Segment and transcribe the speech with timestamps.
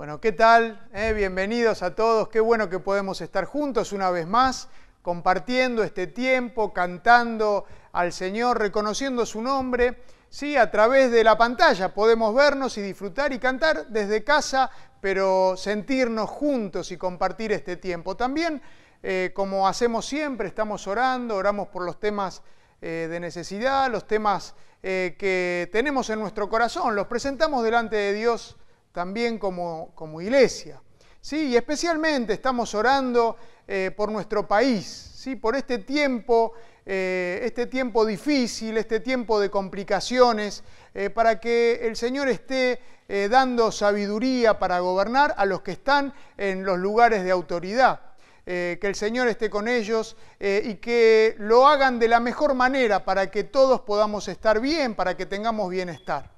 [0.00, 0.80] Bueno, ¿qué tal?
[0.94, 2.30] Eh, bienvenidos a todos.
[2.30, 4.68] Qué bueno que podemos estar juntos una vez más,
[5.02, 10.02] compartiendo este tiempo, cantando al Señor, reconociendo su nombre.
[10.30, 14.70] Sí, a través de la pantalla podemos vernos y disfrutar y cantar desde casa,
[15.02, 18.16] pero sentirnos juntos y compartir este tiempo.
[18.16, 18.62] También,
[19.02, 22.40] eh, como hacemos siempre, estamos orando, oramos por los temas
[22.80, 28.56] eh, de necesidad, los temas que tenemos en nuestro corazón, los presentamos delante de Dios
[28.92, 30.80] también como, como iglesia.
[31.20, 31.48] ¿sí?
[31.48, 35.36] Y especialmente estamos orando eh, por nuestro país, ¿sí?
[35.36, 36.52] por este tiempo,
[36.84, 40.64] eh, este tiempo difícil, este tiempo de complicaciones,
[40.94, 42.80] eh, para que el Señor esté
[43.28, 47.98] dando sabiduría para gobernar a los que están en los lugares de autoridad.
[48.44, 53.28] que el Señor esté con ellos y que lo hagan de la mejor manera para
[53.28, 56.30] que todos podamos estar bien, para que tengamos bienestar.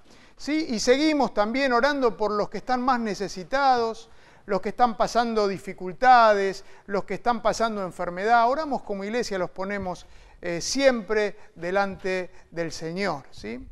[0.49, 4.11] Y seguimos también orando por los que están más necesitados,
[4.47, 8.49] los que están pasando dificultades, los que están pasando enfermedad.
[8.49, 10.07] Oramos como iglesia, los ponemos
[10.41, 13.25] eh, siempre delante del Señor.
[13.31, 13.65] ¿sí?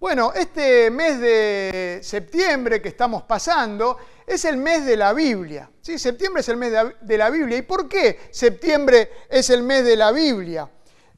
[0.00, 5.70] Bueno, este mes de septiembre que estamos pasando es el mes de la Biblia.
[5.80, 5.98] ¿sí?
[5.98, 7.58] Septiembre es el mes de la Biblia.
[7.58, 10.68] ¿Y por qué septiembre es el mes de la Biblia?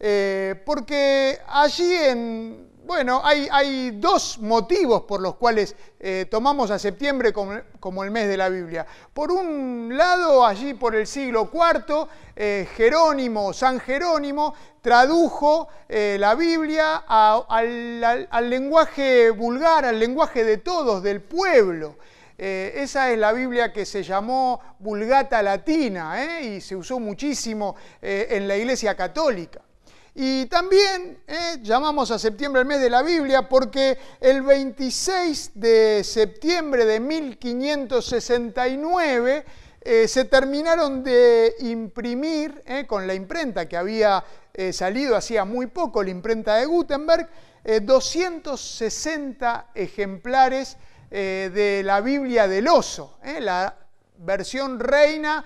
[0.01, 7.33] Eh, porque allí en bueno, hay, dos motivos por los cuales eh, tomamos a septiembre
[7.33, 8.87] como, el mes de la Biblia.
[9.13, 16.35] Por un lado, allí por el siglo IV, eh, Jerónimo, San Jerónimo, tradujo eh, la
[16.35, 21.97] Biblia al, lenguaje vulgar, al lenguaje de todos, del pueblo.
[22.37, 28.57] esa es la Biblia que se llamó Vulgata Latina y se usó muchísimo en la
[28.57, 29.63] Iglesia Católica.
[30.17, 36.05] Y también eh, llamamos a septiembre el mes de la Biblia porque el 26 de
[36.05, 39.45] septiembre de 1569
[39.81, 44.23] eh, se terminaron de imprimir eh, con la imprenta que había
[44.71, 47.29] salido hacía muy poco, la imprenta de Gutenberg,
[47.83, 50.77] 260 ejemplares
[51.11, 53.77] de la Biblia del oso, la
[54.19, 55.45] versión reina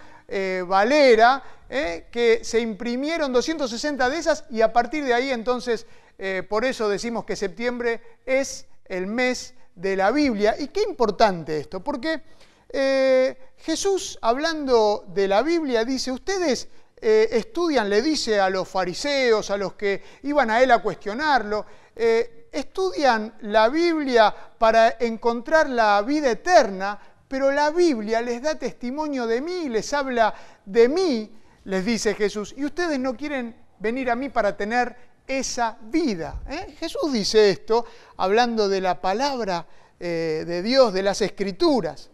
[0.67, 2.07] Valera, ¿eh?
[2.11, 5.87] que se imprimieron 260 de esas y a partir de ahí entonces,
[6.19, 10.57] eh, por eso decimos que septiembre es el mes de la Biblia.
[10.59, 12.23] Y qué importante esto, porque
[12.71, 16.69] eh, Jesús hablando de la Biblia dice, ustedes
[17.01, 21.65] estudian, le dice a los fariseos, a los que iban a él a cuestionarlo,
[21.95, 29.41] estudian la Biblia para encontrar la vida eterna, pero la Biblia les da testimonio de
[29.41, 30.35] mí, les habla
[30.65, 34.97] de mí, les dice Jesús, y ustedes no quieren venir a mí para tener
[35.27, 36.41] esa vida.
[36.49, 36.75] ¿eh?
[36.79, 37.85] Jesús dice esto
[38.17, 39.67] hablando de la palabra
[40.01, 42.09] eh, de Dios, de las escrituras.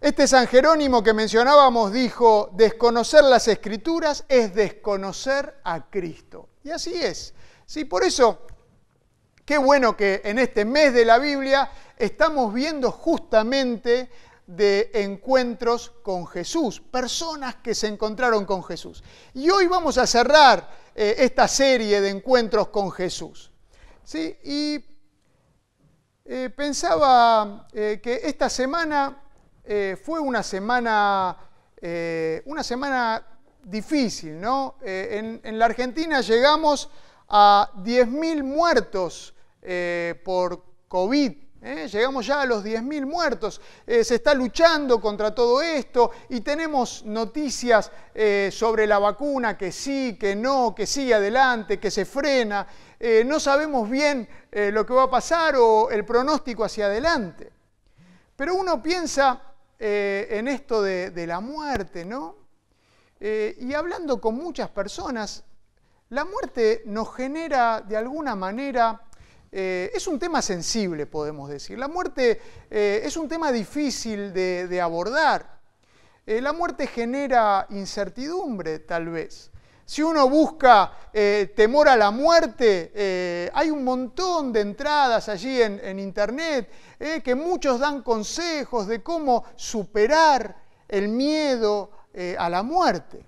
[0.00, 6.48] Este San Jerónimo que mencionábamos dijo, desconocer las escrituras es desconocer a Cristo.
[6.62, 7.34] Y así es.
[7.66, 7.84] ¿sí?
[7.84, 8.46] Por eso,
[9.44, 14.08] qué bueno que en este mes de la Biblia estamos viendo justamente
[14.46, 19.02] de encuentros con Jesús, personas que se encontraron con Jesús.
[19.32, 23.50] Y hoy vamos a cerrar eh, esta serie de encuentros con Jesús.
[24.04, 24.36] ¿sí?
[24.44, 24.84] Y
[26.26, 29.20] eh, pensaba eh, que esta semana
[30.04, 31.38] fue una semana,
[32.44, 33.26] una semana
[33.62, 34.76] difícil, ¿no?
[34.82, 36.90] En, en, la Argentina llegamos
[37.28, 39.34] a 10.000 muertos
[40.22, 41.88] por COVID ¿eh?
[41.88, 43.60] Llegamos ya a los 10.000 muertos.
[43.86, 49.72] Eh, se está luchando contra todo esto y tenemos noticias eh, sobre la vacuna, que
[49.72, 52.66] sí, que no, que sí, adelante, que se frena.
[53.26, 54.26] no sabemos bien
[54.72, 57.52] lo que va a pasar o el pronóstico hacia adelante.
[58.36, 59.42] Pero uno piensa
[59.78, 62.36] en esto de, de, la muerte, ¿no?
[63.20, 65.44] y hablando con muchas personas,
[66.10, 69.02] la muerte nos genera de alguna manera
[69.56, 71.78] eh, es un tema sensible, podemos decir.
[71.78, 75.60] La muerte eh, es un tema difícil de, abordar.
[76.26, 79.52] Eh, la muerte genera incertidumbre, tal vez.
[79.84, 80.92] Si uno busca
[81.54, 86.70] temor a la muerte, hay un montón de entradas allí en internet
[87.22, 90.56] que muchos dan consejos de cómo superar
[90.88, 91.90] el miedo
[92.38, 93.26] a la muerte.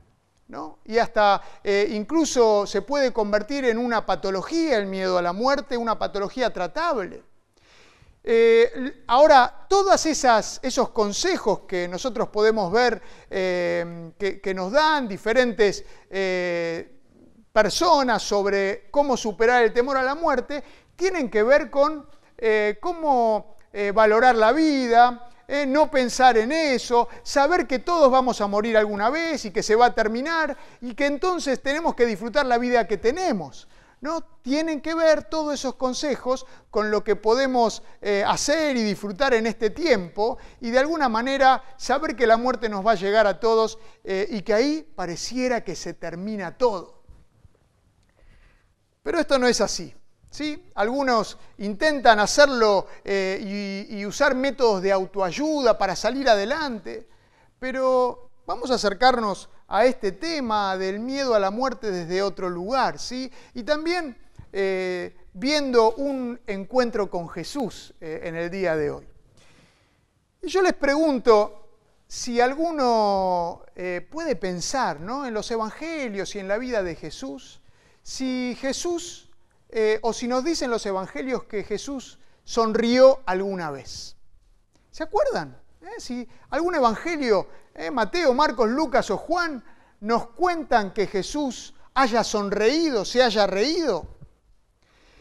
[0.84, 5.76] Y hasta eh, incluso se puede convertir en una patología el miedo a la muerte,
[5.76, 7.22] una patología tratable.
[8.22, 13.00] Eh, ahora, todos esos consejos que nosotros podemos ver
[13.30, 15.84] eh, que, nos dan diferentes
[17.52, 20.62] personas sobre cómo superar el temor a la muerte,
[20.96, 22.06] tienen que ver con
[22.80, 28.46] cómo eh, valorar la vida, eh, no pensar en eso, saber que todos vamos a
[28.46, 32.46] morir alguna vez y que se va a terminar y que entonces tenemos que disfrutar
[32.46, 33.68] la vida que tenemos.
[34.00, 34.22] ¿no?
[34.42, 39.46] Tienen que ver todos esos consejos con lo que podemos eh, hacer y disfrutar en
[39.46, 43.40] este tiempo y de alguna manera saber que la muerte nos va a llegar a
[43.40, 47.02] todos eh, y que ahí pareciera que se termina todo.
[49.02, 49.94] Pero esto no es así.
[50.36, 50.62] ¿Sí?
[50.74, 57.08] Algunos intentan hacerlo eh, y usar métodos de autoayuda para salir adelante,
[57.58, 62.98] pero vamos a acercarnos a este tema del miedo a la muerte desde otro lugar,
[62.98, 63.32] ¿sí?
[63.54, 64.14] Y también
[64.52, 69.08] eh, viendo un encuentro con Jesús eh, en el día de hoy.
[70.42, 71.70] Y yo les pregunto
[72.06, 73.62] si alguno
[74.10, 75.26] puede pensar ¿no?
[75.26, 77.60] en los evangelios y en la vida de Jesús,
[78.02, 79.25] si Jesús,
[80.02, 84.16] o si nos dicen los evangelios que Jesús sonrió alguna vez.
[84.90, 85.60] ¿Se acuerdan?
[85.98, 87.46] Si algún evangelio
[87.76, 87.90] ¿eh?
[87.90, 89.62] Mateo, Marcos, Lucas o Juan
[90.00, 94.06] nos cuentan que Jesús haya sonreído, se haya reído.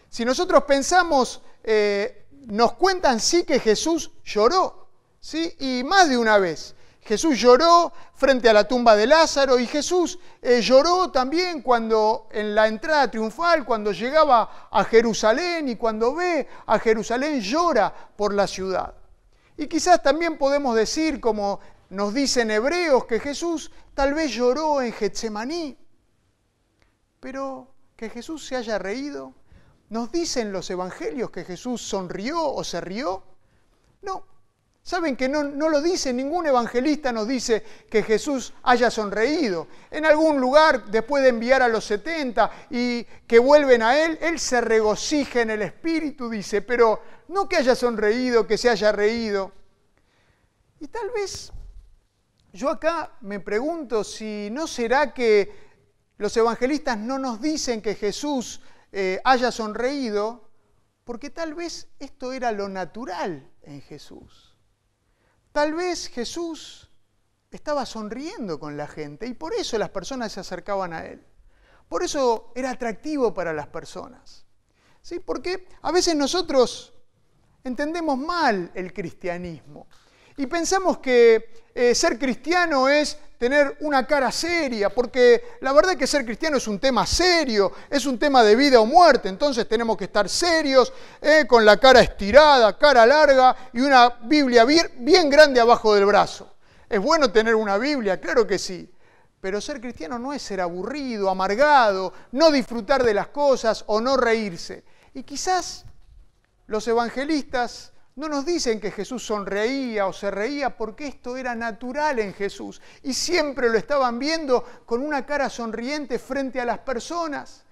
[0.09, 5.55] Si nosotros pensamos, eh, nos cuentan sí que Jesús lloró, ¿sí?
[5.59, 6.75] y más de una vez.
[7.05, 12.55] Jesús lloró frente a la tumba de Lázaro y Jesús eh, lloró también cuando en
[12.55, 18.47] la entrada triunfal, cuando llegaba a Jerusalén y cuando ve a Jerusalén llora por la
[18.47, 18.95] ciudad.
[19.55, 21.59] Y quizás también podemos decir, como
[21.91, 25.77] nos dicen hebreos que Jesús tal vez lloró en Getsemaní,
[27.19, 29.35] pero que Jesús se haya reído.
[29.89, 33.23] ¿Nos dicen los evangelios que Jesús sonrió o se rió?
[34.01, 34.34] No.
[34.85, 39.67] Saben que no, lo dice, ningún evangelista nos dice que Jesús haya sonreído.
[39.89, 44.39] En algún lugar, después de enviar a los 70 y que vuelven a Él, Él
[44.39, 49.51] se regocija en el Espíritu, dice, pero no que haya sonreído, que se haya reído.
[50.79, 51.51] Y tal vez
[52.53, 55.51] yo acá me pregunto si no será que
[56.17, 58.61] los evangelistas no nos dicen que Jesús
[58.91, 60.47] eh, haya sonreído,
[61.03, 64.44] porque tal vez esto era lo natural en Jesús.
[65.55, 66.91] Tal vez Jesús
[67.49, 71.25] estaba sonriendo con la gente y por eso las personas se acercaban a Él.
[71.87, 74.45] Por eso era atractivo para las personas.
[75.01, 75.21] ¿Sí?
[75.21, 76.93] Porque a veces nosotros
[77.63, 79.87] entendemos mal el cristianismo.
[80.35, 85.97] Y pensamos que eh, ser cristiano es tener una cara seria, porque la verdad es
[85.97, 89.67] que ser cristiano es un tema serio, es un tema de vida o muerte, entonces
[89.67, 94.89] tenemos que estar serios, eh, con la cara estirada, cara larga y una Biblia bien,
[94.99, 96.55] bien grande abajo del brazo.
[96.89, 98.19] ¿Es bueno tener una Biblia?
[98.19, 98.89] Claro que sí.
[99.41, 104.17] Pero ser cristiano no es ser aburrido, amargado, no disfrutar de las cosas o no
[104.17, 104.83] reírse.
[105.13, 105.85] Y quizás
[106.67, 112.19] los evangelistas no nos dicen que Jesús sonreía o se reía porque esto era natural
[112.19, 117.65] en Jesús y siempre lo estaban viendo con una cara sonriente frente a las personas.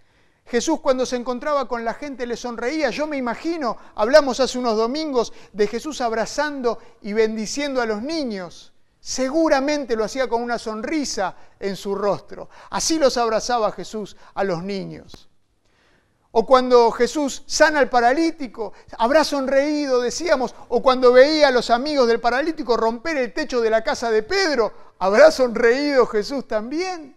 [0.46, 2.90] Jesús cuando se encontraba con la gente le sonreía.
[2.90, 8.74] Yo me imagino, hablamos hace unos domingos de Jesús abrazando y bendiciendo a los niños.
[9.00, 12.50] Seguramente lo hacía con una sonrisa en su rostro.
[12.70, 15.30] Así los abrazaba Jesús a los niños.
[16.36, 20.56] O cuando Jesús sana al paralítico, habrá sonreído, decíamos.
[20.70, 24.24] O cuando veía a los amigos del paralítico romper el techo de la casa de
[24.24, 27.16] Pedro, habrá sonreído Jesús también.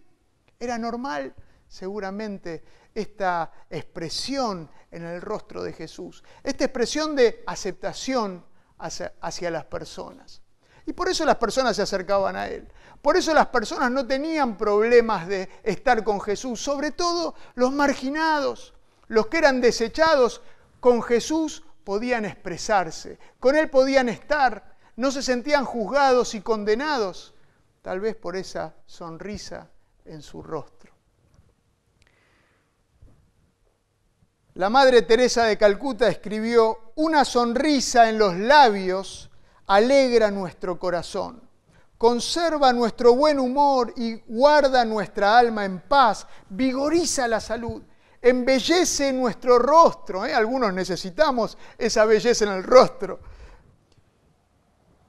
[0.61, 1.35] Era normal,
[1.67, 2.63] seguramente,
[2.95, 6.23] esta expresión en el rostro de Jesús.
[6.43, 8.45] Esta expresión de aceptación
[8.77, 10.43] hacia, las personas.
[10.85, 12.71] Y por eso las personas se acercaban a Él.
[13.01, 18.76] Por eso las personas no tenían problemas de estar con Jesús, sobre todo los marginados
[19.09, 20.43] los que eran desechados
[20.81, 27.35] con Jesús podían expresarse, con Él podían estar, no se sentían juzgados y condenados,
[27.83, 29.71] tal vez por esa sonrisa
[30.05, 30.93] en su rostro.
[34.55, 39.31] La Madre Teresa de Calcuta escribió, una sonrisa en los labios
[39.67, 41.43] alegra nuestro corazón,
[41.99, 47.83] conserva nuestro buen humor y guarda nuestra alma en paz, vigoriza la salud
[48.29, 50.27] embellece nuestro rostro.
[50.27, 50.35] ¿eh?
[50.35, 53.21] Algunos necesitamos esa belleza en el rostro.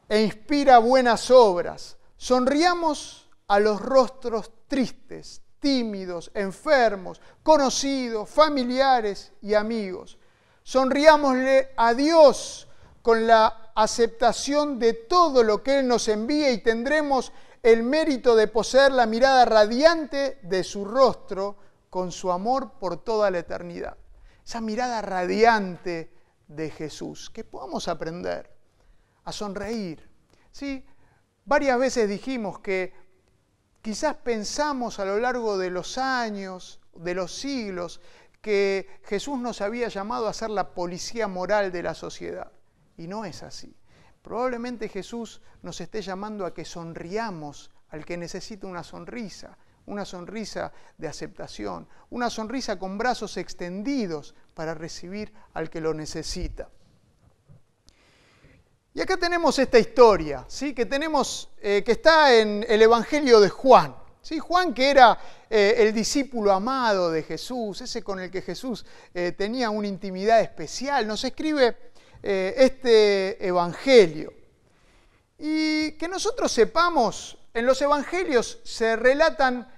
[0.08, 1.98] E inspira buenas obras.
[2.16, 10.20] Sonriamos a los rostros tristes, tímidos, enfermos, conocidos, familiares y amigos.
[10.62, 12.68] Sonriámosle a Dios
[13.02, 17.32] con la aceptación de todo lo que Él nos envía y tendremos
[17.64, 23.32] el mérito de poseer la mirada radiante de su rostro con su amor por toda
[23.32, 23.98] la eternidad.
[24.46, 26.14] Esa mirada radiante
[26.48, 28.56] de Jesús, que podamos aprender
[29.24, 30.10] a sonreír.
[30.52, 30.86] ¿sí?
[31.46, 32.94] Varias veces dijimos que
[33.82, 38.02] quizás pensamos a lo largo de los años, de los siglos,
[38.42, 42.52] que Jesús nos había llamado a ser la policía moral de la sociedad.
[42.98, 43.76] Y no es así.
[44.22, 50.72] Probablemente Jesús nos esté llamando a que sonriamos al que necesita una sonrisa, una sonrisa
[50.98, 56.70] de aceptación, una sonrisa con brazos extendidos para recibir al que lo necesita.
[58.94, 60.74] Y acá tenemos esta historia, ¿sí?
[60.74, 63.96] que, tenemos, eh, que está en el Evangelio de Juan.
[64.22, 64.40] ¿sí?
[64.40, 65.18] Juan que era
[65.50, 70.42] eh, el discípulo amado de Jesús, ese con el que Jesús eh, tenía una intimidad
[70.42, 71.78] especial, nos escribe
[72.24, 74.34] este Evangelio.
[75.38, 79.72] Y que nosotros sepamos, en los Evangelios se relatan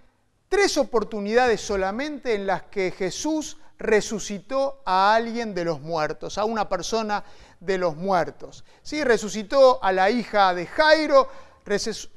[0.50, 6.68] tres oportunidades solamente en las que Jesús resucitó a alguien de los muertos, a una
[6.68, 7.24] persona
[7.60, 8.66] de los muertos.
[8.82, 9.04] ¿Sí?
[9.04, 11.30] Resucitó a la hija de Jairo,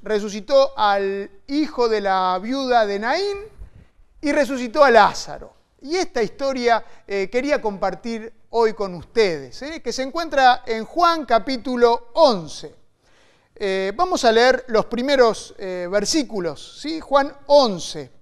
[0.03, 3.39] resucitó al hijo de la viuda de Naín
[4.21, 5.55] y resucitó a Lázaro.
[5.83, 9.83] Y esta historia eh, quería compartir hoy con ustedes, ¿eh?
[9.83, 12.75] que se encuentra en Juan capítulo 11.
[13.55, 16.99] Eh, vamos a leer los primeros versículos, ¿sí?
[17.01, 18.22] Juan 11.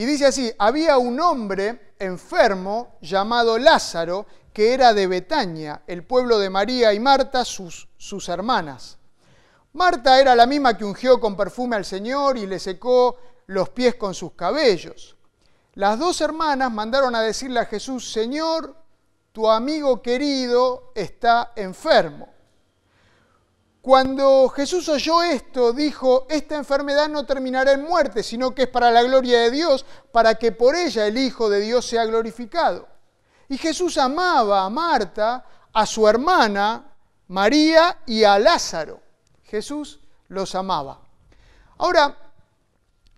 [0.00, 6.38] Y dice así, había un hombre enfermo llamado Lázaro, que era de Betania, el pueblo
[6.38, 8.96] de María y Marta, sus, sus hermanas.
[9.74, 13.96] Marta era la misma que ungió con perfume al Señor y le secó los pies
[13.96, 15.16] con sus cabellos.
[15.74, 18.74] Las dos hermanas mandaron a decirle a Jesús, Señor,
[19.32, 22.26] tu amigo querido está enfermo.
[23.82, 28.90] Cuando Jesús oyó esto, dijo, esta enfermedad no terminará en muerte, sino que es para
[28.90, 32.86] la gloria de Dios, para que por ella el Hijo de Dios sea glorificado.
[33.48, 36.92] Y Jesús amaba a Marta, a su hermana
[37.28, 39.00] María y a Lázaro.
[39.44, 41.00] Jesús los amaba.
[41.78, 42.16] Ahora,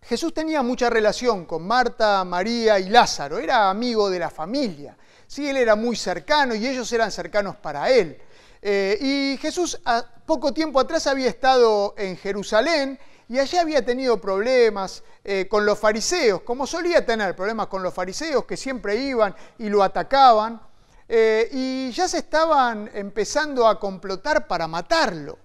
[0.02, 3.38] Jesús tenía mucha relación con Marta, María y Lázaro.
[3.38, 4.96] Era amigo de la familia.
[5.26, 8.20] Sí, él era muy cercano y ellos eran cercanos para él.
[8.64, 12.96] Eh, y Jesús a poco tiempo atrás había estado en Jerusalén
[13.28, 17.92] y allí había tenido problemas eh, con los fariseos, como solía tener problemas con los
[17.92, 20.62] fariseos que siempre iban y lo atacaban,
[21.08, 25.38] eh, y ya se estaban empezando a complotar para matarlo.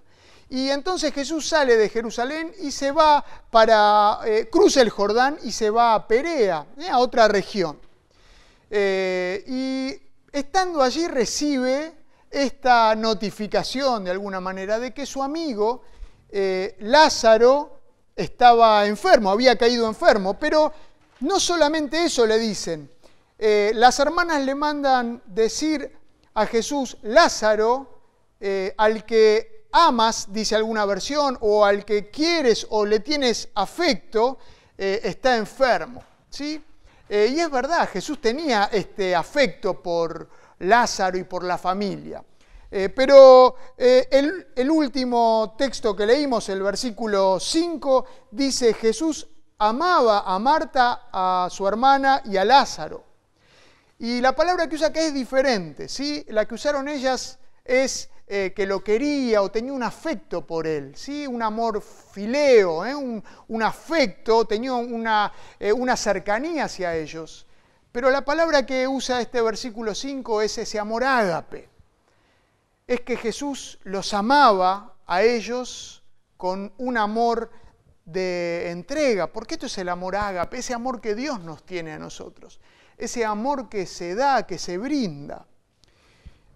[0.48, 4.20] Y entonces Jesús sale de Jerusalén y se va para,
[4.50, 7.78] cruza el Jordán y se va a Perea, a otra región.
[8.70, 9.94] y
[10.32, 11.97] estando allí recibe
[12.30, 15.82] esta notificación de alguna manera de que su amigo
[16.80, 17.78] Lázaro
[18.18, 20.72] estaba enfermo, había caído enfermo, pero
[21.20, 22.90] no solamente eso le dicen,
[23.38, 25.96] eh, las hermanas le mandan decir
[26.34, 28.00] a Jesús, Lázaro,
[28.40, 34.38] eh, al que amas, dice alguna versión, o al que quieres o le tienes afecto,
[34.76, 36.02] eh, está enfermo.
[36.28, 36.62] ¿sí?
[37.10, 40.28] y es verdad, Jesús tenía este afecto por
[40.60, 42.22] Lázaro y por la familia.
[42.70, 44.08] Eh, pero eh,
[44.54, 51.66] el, último texto que leímos, el versículo 5, dice, Jesús amaba a Marta, a su
[51.66, 53.04] hermana y a Lázaro.
[53.98, 56.24] Y la palabra que usa acá es diferente, ¿sí?
[56.28, 60.94] La que usaron ellas es eh, que lo quería o tenía un afecto por él,
[60.94, 61.26] ¿sí?
[61.26, 62.82] Un amor fileo,
[63.48, 65.32] un, afecto, tenía una,
[65.74, 67.47] una cercanía hacia ellos.
[67.92, 71.68] Pero la palabra que usa este versículo 5 es ese amor ágape.
[72.86, 76.02] Es que Jesús los amaba a ellos
[76.36, 77.50] con un amor
[78.04, 81.98] de entrega, porque esto es el amor ágape, ese amor que Dios nos tiene a
[81.98, 82.60] nosotros,
[82.96, 85.46] ese amor que se da, que se brinda.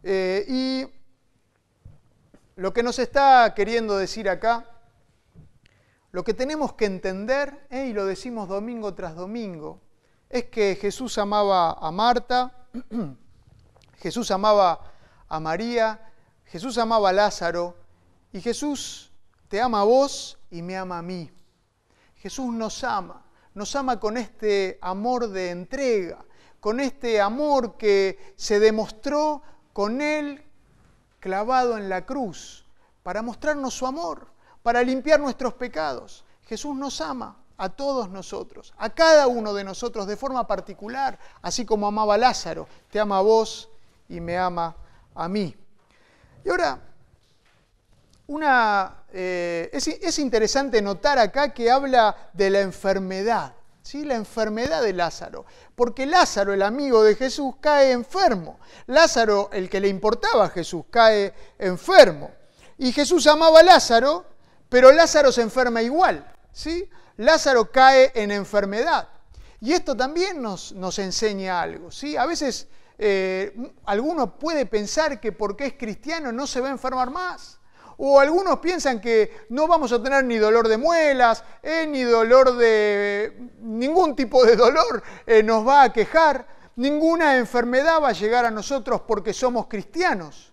[0.03, 0.87] Eh, y
[2.57, 4.65] lo que nos está queriendo decir acá,
[6.11, 9.81] lo que tenemos que entender, eh, y lo decimos domingo tras domingo,
[10.33, 12.67] es que Jesús amaba a Marta,
[13.99, 14.81] Jesús amaba
[15.29, 16.11] a María,
[16.47, 17.77] Jesús amaba a Lázaro
[18.33, 19.12] y Jesús
[19.49, 21.31] te ama a vos y me ama a mí.
[22.17, 23.23] Jesús nos ama,
[23.53, 26.25] nos ama con este amor de entrega,
[26.61, 29.43] con este amor que se demostró
[29.75, 30.43] con Él
[31.21, 32.65] clavado en la cruz,
[33.03, 34.29] para mostrarnos su amor,
[34.62, 36.25] para limpiar nuestros pecados.
[36.47, 41.64] Jesús nos ama a todos nosotros, a cada uno de nosotros de forma particular, así
[41.64, 43.69] como amaba Lázaro, te ama a vos
[44.09, 44.75] y me ama
[45.14, 45.54] a mí.
[46.45, 46.81] Y ahora,
[48.26, 53.54] una, eh, es, interesante notar acá que habla de la enfermedad.
[53.81, 54.04] ¿sí?
[54.04, 55.45] la enfermedad de Lázaro.
[55.76, 58.59] Porque Lázaro, el amigo de Jesús, cae enfermo.
[58.87, 62.33] Lázaro, el que le importaba a Jesús, cae enfermo.
[62.76, 64.25] Y Jesús amaba a Lázaro,
[64.69, 66.26] pero Lázaro se enferma igual.
[66.50, 66.90] ¿sí?
[67.16, 69.09] Lázaro cae en enfermedad.
[69.61, 71.90] Y esto también nos, nos enseña algo.
[71.90, 72.16] ¿sí?
[72.16, 77.11] A veces eh, alguno puede pensar que porque es cristiano no se va a enfermar
[77.11, 77.59] más.
[77.99, 82.57] O algunos piensan que no vamos a tener ni dolor de muelas, eh, ni dolor
[82.57, 83.50] de...
[83.61, 88.50] ningún tipo de dolor eh, nos va a quejar, ninguna enfermedad va a llegar a
[88.50, 90.52] nosotros porque somos cristianos.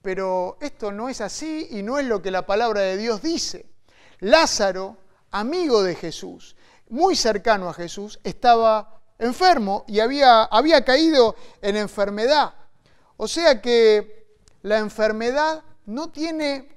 [0.00, 3.66] Pero esto no es así y no es lo que la palabra de Dios dice.
[4.20, 4.96] Lázaro,
[5.30, 6.56] amigo de Jesús,
[6.88, 12.54] muy cercano a Jesús, estaba enfermo y había, había caído en enfermedad.
[13.16, 16.76] O sea que la enfermedad no tiene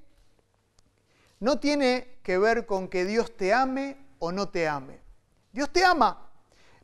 [1.39, 4.99] no tiene que ver con que Dios te ame o no te ame.
[5.51, 6.29] Dios te ama.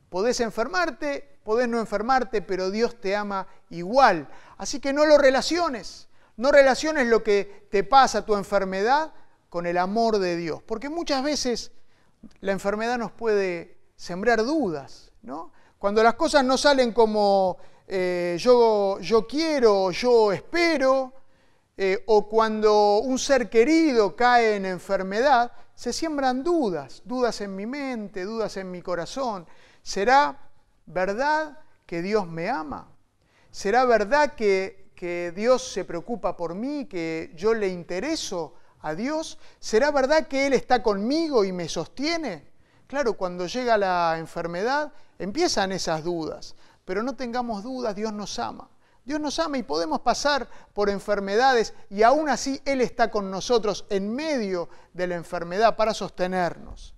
[0.10, 4.30] Podés enfermarte, podés no enfermarte, pero Dios te ama igual.
[4.58, 6.08] Así que no lo relaciones.
[6.38, 9.14] No relaciones lo que te pasa, tu enfermedad,
[9.56, 10.62] con el amor de Dios.
[10.64, 11.72] Porque muchas veces
[12.42, 15.14] la enfermedad nos puede sembrar dudas.
[15.22, 15.54] ¿no?
[15.80, 17.56] Cuando las cosas no salen como
[17.88, 21.14] eh, yo, yo quiero, yo espero,
[21.78, 27.66] eh, o cuando un ser querido cae en enfermedad, se siembran dudas, dudas en mi
[27.66, 29.48] mente, dudas en mi corazón.
[29.82, 30.38] ¿Será
[30.86, 32.90] verdad que Dios me ama?
[33.52, 38.56] ¿Será verdad que, que Dios se preocupa por mí, que yo le intereso
[38.86, 39.40] a Dios?
[39.60, 42.46] ¿Será verdad que Él está conmigo y me sostiene?
[42.88, 48.70] Claro, cuando llega la enfermedad empiezan esas dudas, pero no tengamos dudas, Dios nos ama.
[49.04, 53.86] Dios nos ama y podemos pasar por enfermedades y aún así Él está con nosotros
[53.90, 56.96] en medio de la enfermedad para sostenernos.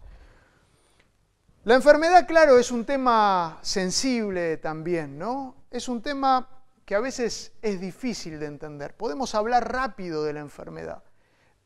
[1.63, 5.55] La enfermedad, claro, es un tema sensible también, ¿no?
[5.69, 6.47] Es un tema
[6.85, 8.95] que a veces es difícil de entender.
[8.95, 11.03] Podemos hablar rápido de la enfermedad,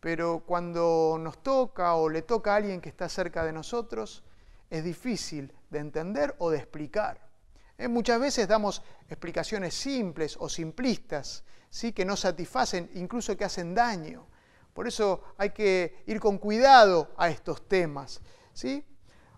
[0.02, 4.24] pero cuando nos toca o le toca a alguien que está cerca de nosotros,
[4.70, 7.30] es difícil de entender o de explicar.
[7.78, 11.94] Eh, muchas veces damos explicaciones simples o simplistas, ¿sí?
[11.94, 14.28] que no satisfacen, incluso que hacen daño.
[14.74, 18.22] Por eso hay que ir con cuidado a estos temas.
[18.54, 18.84] ¿sí?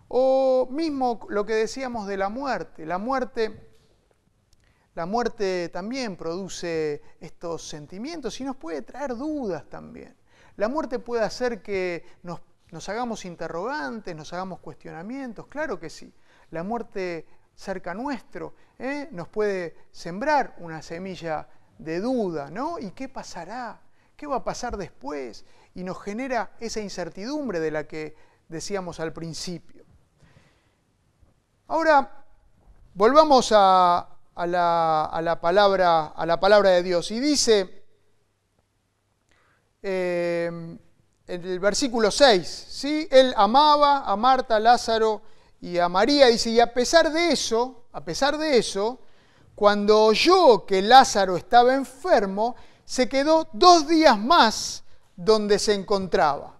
[0.08, 2.86] O mismo lo que decíamos de la muerte.
[2.86, 3.68] La muerte,
[4.94, 10.16] la muerte también produce estos sentimientos y nos puede traer dudas también.
[10.56, 16.12] La muerte puede hacer que nos, hagamos interrogantes, nos hagamos cuestionamientos, claro que sí.
[16.50, 19.08] La muerte cerca nuestro, ¿eh?
[19.10, 22.78] nos puede sembrar una semilla de duda, ¿no?
[22.78, 23.80] ¿Y qué pasará?
[24.16, 25.44] ¿Qué va a pasar después?
[25.74, 28.16] Y nos genera esa incertidumbre de la que
[28.48, 29.84] decíamos al principio.
[31.66, 32.24] Ahora,
[32.94, 37.10] volvamos a la palabra de Dios.
[37.10, 37.83] Y dice
[39.86, 40.46] eh,
[41.26, 43.06] en el versículo 6, ¿sí?
[43.10, 45.20] Él amaba a Marta, Lázaro
[45.60, 49.00] y a María, dice, y a pesar de eso, a pesar de eso,
[49.54, 54.84] cuando oyó que Lázaro estaba enfermo, se quedó dos días más
[55.16, 56.58] donde se encontraba.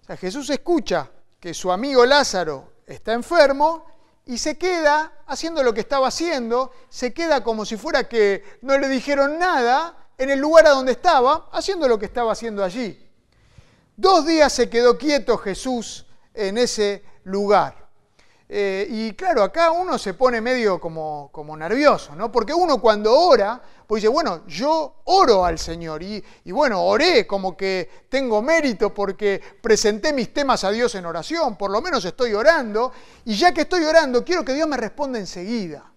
[0.00, 1.10] O sea, Jesús escucha
[1.40, 3.84] que su amigo Lázaro está enfermo
[4.26, 8.78] y se queda haciendo lo que estaba haciendo, se queda como si fuera que no
[8.78, 13.00] le dijeron nada en el lugar a donde estaba, haciendo lo que estaba haciendo allí.
[13.96, 17.84] Dos días se quedó quieto Jesús en ese lugar.
[18.48, 22.30] Eh, y claro, acá uno se pone medio como, como, nervioso, ¿no?
[22.30, 27.26] Porque uno cuando ora, pues dice, bueno, yo oro al Señor y, y, bueno, oré
[27.26, 32.04] como que tengo mérito porque presenté mis temas a Dios en oración, por lo menos
[32.04, 32.92] estoy orando,
[33.24, 35.93] y ya que estoy orando, quiero que Dios me responda enseguida.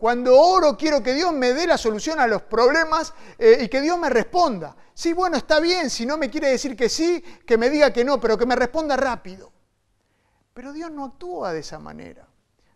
[0.00, 3.82] Cuando oro, quiero que Dios me dé la solución a los problemas eh, y que
[3.82, 4.74] Dios me responda.
[4.94, 8.02] Sí, bueno, está bien, si no me quiere decir que sí, que me diga que
[8.02, 9.52] no, pero que me responda rápido.
[10.54, 12.26] Pero Dios no actúa de esa manera.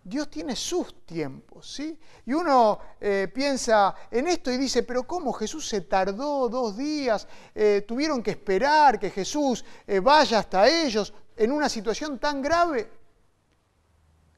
[0.03, 1.99] Dios tiene sus tiempos, ¿sí?
[2.27, 7.27] Y uno eh, piensa en esto y dice, pero ¿cómo Jesús se tardó dos días?
[7.55, 9.65] Eh, ¿Tuvieron que esperar que Jesús
[10.03, 13.04] vaya hasta ellos en una situación tan grave?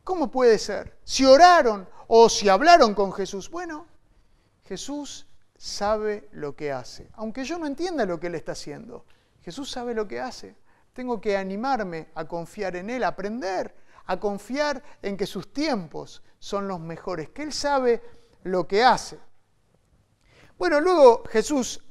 [0.07, 0.97] ¿Cómo puede ser?
[1.03, 3.89] Si oraron o si hablaron con Jesús, bueno,
[4.63, 7.09] Jesús sabe lo que hace.
[7.15, 9.05] Aunque yo no entienda lo que Él está haciendo,
[9.43, 10.55] Jesús sabe lo que hace.
[10.93, 16.23] Tengo que animarme a confiar en Él, a aprender, a confiar en que sus tiempos
[16.39, 18.01] son los mejores, que Él sabe
[18.45, 19.19] lo que hace.
[20.57, 21.83] Bueno, luego Jesús,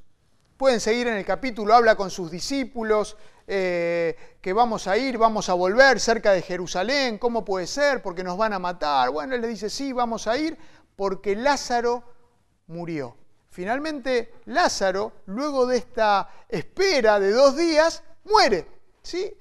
[0.56, 5.50] pueden seguir en el capítulo, habla con sus discípulos, eh, que vamos a ir, vamos
[5.50, 8.02] a volver cerca de Jerusalén, ¿cómo puede ser?
[8.02, 9.10] Porque nos van a matar.
[9.12, 10.58] Bueno, él le dice, sí, vamos a ir
[10.96, 12.04] porque Lázaro
[12.68, 13.16] murió.
[13.50, 18.68] Finalmente, Lázaro, luego de esta espera de dos días, muere.
[19.02, 19.34] ¿sí?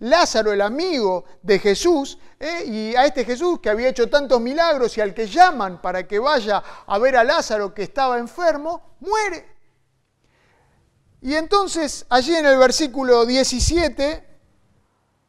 [0.00, 2.64] Lázaro, el amigo de Jesús, ¿eh?
[2.66, 6.18] y a este Jesús que había hecho tantos milagros y al que llaman para que
[6.18, 9.53] vaya a ver a Lázaro que estaba enfermo, muere.
[11.24, 14.24] Y entonces allí en el versículo 17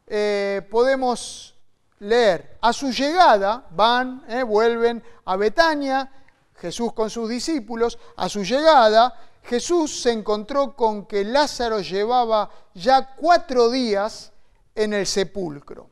[0.08, 1.55] eh, podemos
[1.99, 4.43] leer, a su llegada van, ¿eh?
[4.43, 6.12] vuelven a Betania,
[6.55, 13.15] Jesús con sus discípulos, a su llegada Jesús se encontró con que Lázaro llevaba ya
[13.15, 14.34] cuatro días
[14.75, 15.89] en el sepulcro.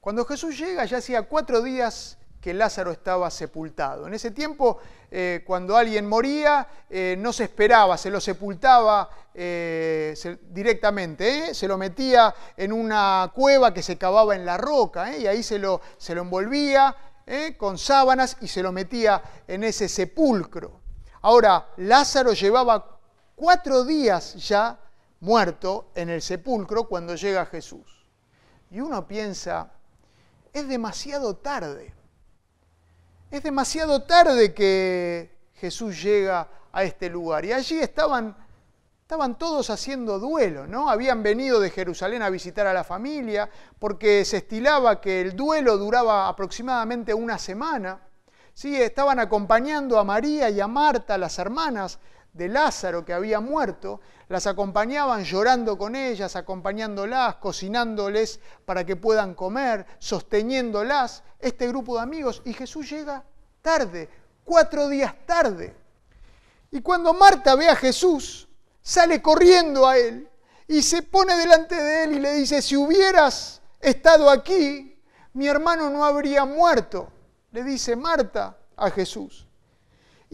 [0.00, 4.08] Cuando Jesús llega, ya hacía cuatro días que Lázaro estaba sepultado.
[4.08, 4.78] En ese tiempo,
[5.12, 10.12] eh, cuando alguien moría, eh, no se esperaba, se lo sepultaba eh,
[10.50, 15.44] directamente, se lo metía en una cueva que se cavaba en la roca, y ahí
[15.44, 16.94] se lo, se lo envolvía
[17.56, 20.80] con sábanas y se lo metía en ese sepulcro.
[21.22, 22.98] Ahora, Lázaro llevaba
[23.36, 24.76] cuatro días ya
[25.20, 28.04] muerto en el sepulcro cuando llega Jesús.
[28.72, 29.70] Y uno piensa,
[30.52, 32.01] es demasiado tarde.
[33.32, 37.46] Es demasiado tarde que Jesús llega a este lugar.
[37.46, 38.36] Y allí estaban,
[39.00, 40.90] estaban todos haciendo duelo, ¿no?
[40.90, 45.78] Habían venido de Jerusalén a visitar a la familia porque se estilaba que el duelo
[45.78, 48.02] duraba aproximadamente una semana.
[48.52, 52.00] Sí, estaban acompañando a María y a Marta, las hermanas
[52.34, 59.34] de Lázaro que había muerto, las acompañaban llorando con ellas, acompañándolas, cocinándoles para que puedan
[59.34, 63.26] comer, sosteniéndolas, este grupo de amigos, y Jesús llega
[63.60, 64.08] tarde,
[64.42, 65.76] cuatro días tarde.
[66.70, 68.48] Y cuando Marta ve a Jesús,
[68.80, 70.26] sale corriendo a él
[70.66, 74.98] y se pone delante de él y le dice, si hubieras estado aquí,
[75.34, 77.12] mi hermano no habría muerto,
[77.50, 79.46] le dice Marta a Jesús.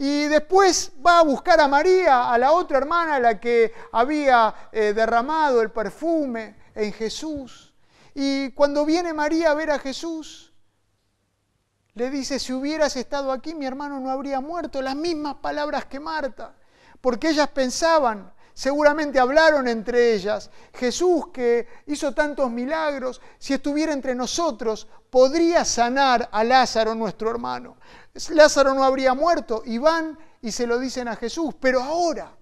[0.01, 4.93] Y después va a buscar a María, a la otra hermana, la que había eh,
[4.93, 7.73] derramado el perfume en Jesús.
[8.15, 10.53] Y cuando viene María a ver a Jesús,
[11.95, 14.81] le dice, si hubieras estado aquí, mi hermano no habría muerto.
[14.81, 16.55] Las mismas palabras que Marta,
[17.01, 24.13] porque ellas pensaban, seguramente hablaron entre ellas, Jesús que hizo tantos milagros, si estuviera entre
[24.13, 27.77] nosotros, podría sanar a Lázaro, nuestro hermano.
[28.31, 32.35] Lázaro no habría muerto y van y se lo dicen a Jesús, pero ahora,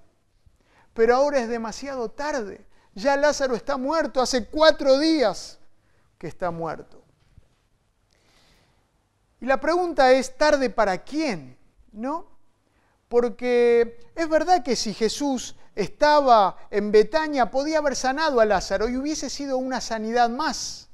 [0.96, 2.66] pero ahora es demasiado tarde.
[2.96, 5.60] Ya Lázaro está muerto, hace cuatro días
[6.18, 7.04] que está muerto.
[9.40, 11.60] Y la pregunta es, ¿tarde para quién?
[11.92, 12.26] ¿No?
[13.08, 18.98] Porque es verdad que si Jesús estaba en Betania podía haber sanado a Lázaro y
[18.98, 20.90] hubiese sido una sanidad más.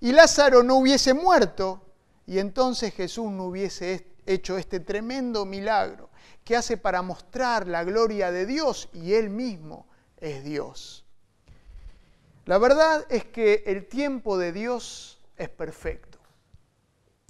[0.00, 1.82] Y Lázaro no hubiese muerto
[2.26, 6.10] y entonces Jesús no hubiese hecho este tremendo milagro
[6.44, 9.86] que hace para mostrar la gloria de Dios y Él mismo
[10.18, 11.06] es Dios.
[12.44, 16.18] La verdad es que el tiempo de Dios es perfecto.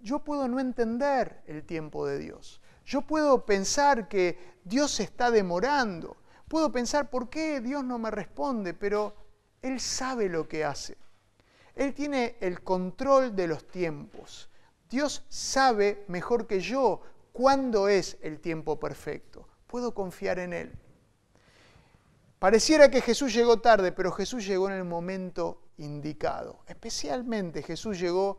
[0.00, 2.60] Yo puedo no entender el tiempo de Dios.
[2.84, 6.16] Yo puedo pensar que Dios se está demorando.
[6.48, 9.14] Puedo pensar por qué Dios no me responde, pero
[9.60, 10.96] Él sabe lo que hace.
[11.74, 14.48] Él tiene el control de los tiempos.
[14.90, 19.46] Dios sabe mejor que yo cuándo es el tiempo perfecto.
[19.66, 20.72] Puedo confiar en Él.
[22.38, 26.60] Pareciera que Jesús llegó tarde, pero Jesús llegó en el momento indicado.
[26.66, 28.38] Especialmente Jesús llegó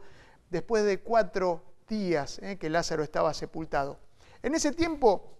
[0.50, 4.00] después de cuatro días eh, que Lázaro estaba sepultado.
[4.42, 5.39] En ese tiempo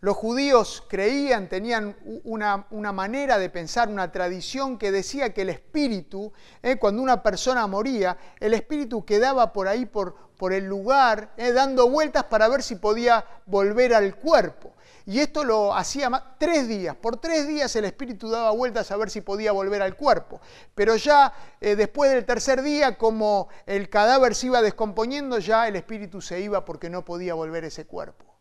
[0.00, 6.32] los judíos creían, tenían una, manera de pensar, una tradición que decía que el espíritu,
[6.62, 11.52] eh, cuando una persona moría, el espíritu quedaba por ahí, por, por el lugar, eh,
[11.52, 14.72] dando vueltas para ver si podía volver al cuerpo.
[15.06, 16.96] Y esto lo hacía tres días.
[16.96, 20.40] Por tres días el espíritu daba vueltas a ver si podía volver al cuerpo.
[20.74, 25.76] Pero ya eh, después del tercer día, como el cadáver se iba descomponiendo, ya el
[25.76, 28.35] espíritu se iba porque no podía volver ese cuerpo.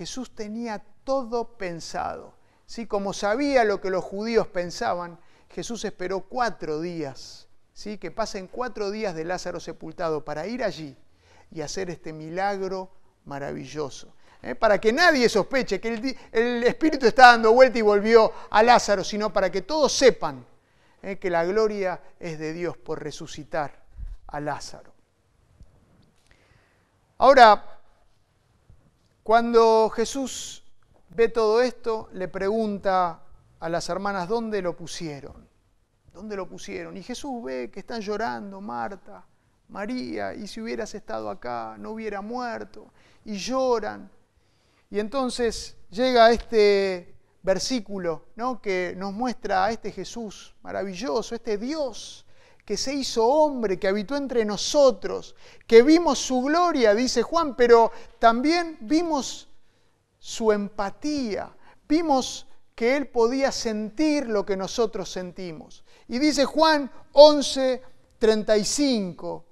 [0.00, 2.32] Jesús tenía todo pensado.
[2.64, 2.86] ¿sí?
[2.86, 5.18] Como sabía lo que los judíos pensaban,
[5.50, 7.98] Jesús esperó cuatro días, ¿sí?
[7.98, 10.96] que pasen cuatro días de Lázaro sepultado para ir allí
[11.50, 12.90] y hacer este milagro
[13.26, 14.14] maravilloso.
[14.40, 14.54] ¿eh?
[14.54, 19.04] Para que nadie sospeche que el, el, Espíritu está dando vuelta y volvió a Lázaro,
[19.04, 20.46] sino para que todos sepan
[21.02, 21.18] ¿eh?
[21.18, 23.84] que la gloria es de Dios por resucitar
[24.28, 24.94] a Lázaro.
[27.18, 27.79] Ahora,
[29.30, 30.64] cuando Jesús
[31.10, 33.22] ve todo esto, le pregunta
[33.60, 35.48] a las hermanas dónde lo pusieron.
[36.12, 36.96] ¿Dónde lo pusieron?
[36.96, 39.24] Y Jesús ve que están llorando, Marta,
[39.68, 42.92] María, y si hubieras estado acá, no hubiera muerto.
[43.24, 44.10] Y lloran.
[44.90, 48.60] Y entonces llega este versículo ¿no?
[48.60, 52.26] que nos muestra a este Jesús maravilloso, este Dios
[52.70, 55.34] que se hizo hombre, que habitó entre nosotros,
[55.66, 59.48] que vimos su gloria, dice Juan, pero también vimos
[60.20, 61.52] su empatía,
[61.88, 65.82] vimos que él podía sentir lo que nosotros sentimos.
[66.06, 67.82] Y dice Juan 11,
[68.20, 69.44] 35,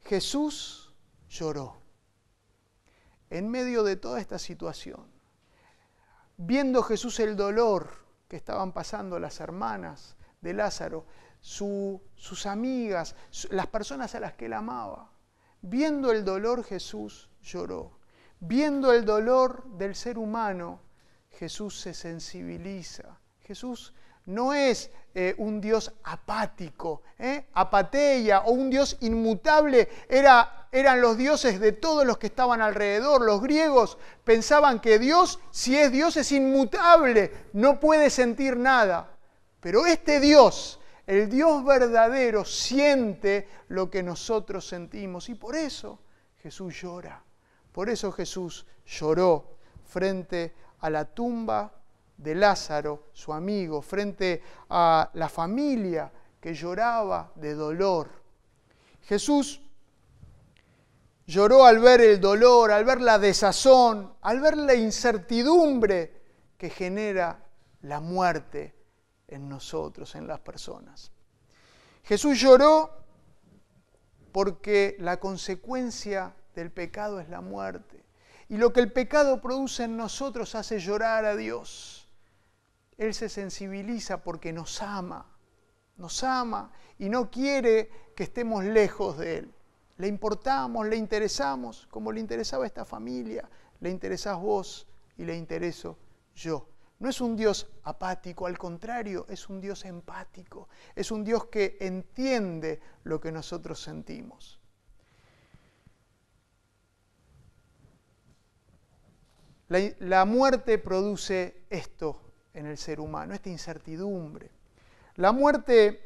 [0.00, 0.92] Jesús
[1.28, 1.80] lloró.
[3.30, 5.06] En medio de toda esta situación,
[6.36, 7.88] viendo Jesús el dolor
[8.26, 11.06] que estaban pasando las hermanas de Lázaro,
[12.18, 13.14] sus amigas,
[13.50, 15.10] las personas a las que él amaba,
[15.62, 17.96] viendo el dolor Jesús lloró.
[18.40, 20.80] Viendo el dolor del ser humano,
[21.30, 23.18] Jesús se sensibiliza.
[23.40, 23.92] Jesús
[24.26, 27.46] no es eh, un Dios apático, ¿eh?
[27.54, 29.88] apateia o un Dios inmutable.
[30.08, 33.22] Era, eran los dioses de todos los que estaban alrededor.
[33.22, 39.10] Los griegos pensaban que Dios, si es Dios, es inmutable, no puede sentir nada.
[39.60, 40.78] Pero este Dios,
[41.08, 46.00] el Dios verdadero, siente lo que nosotros sentimos y por eso
[46.42, 47.24] Jesús llora.
[47.72, 51.72] Por eso Jesús lloró frente a la tumba
[52.14, 58.10] de Lázaro, su amigo, frente a la familia que lloraba de dolor.
[59.04, 59.62] Jesús
[61.26, 66.20] lloró al ver el dolor, al ver la desazón, al ver la incertidumbre
[66.58, 67.46] que genera
[67.80, 68.77] la muerte
[69.28, 71.12] en nosotros, en las personas.
[72.04, 72.90] Jesús lloró
[74.32, 78.04] porque la consecuencia del pecado es la muerte.
[78.48, 82.08] Y lo que el pecado produce en nosotros hace llorar a Dios.
[82.96, 85.26] Él se sensibiliza porque nos ama,
[85.96, 89.54] nos ama y no quiere que estemos lejos de Él.
[89.98, 93.48] Le importamos, le interesamos, como le interesaba esta familia,
[93.80, 94.86] le interesás vos
[95.16, 95.98] y le intereso
[96.34, 96.66] yo.
[96.98, 101.76] No es un Dios apático, al contrario, es un Dios empático, es un Dios que
[101.80, 104.58] entiende lo que nosotros sentimos.
[109.68, 112.20] La, muerte produce esto,
[112.54, 114.50] en el ser humano, esta incertidumbre.
[115.16, 116.00] La muerte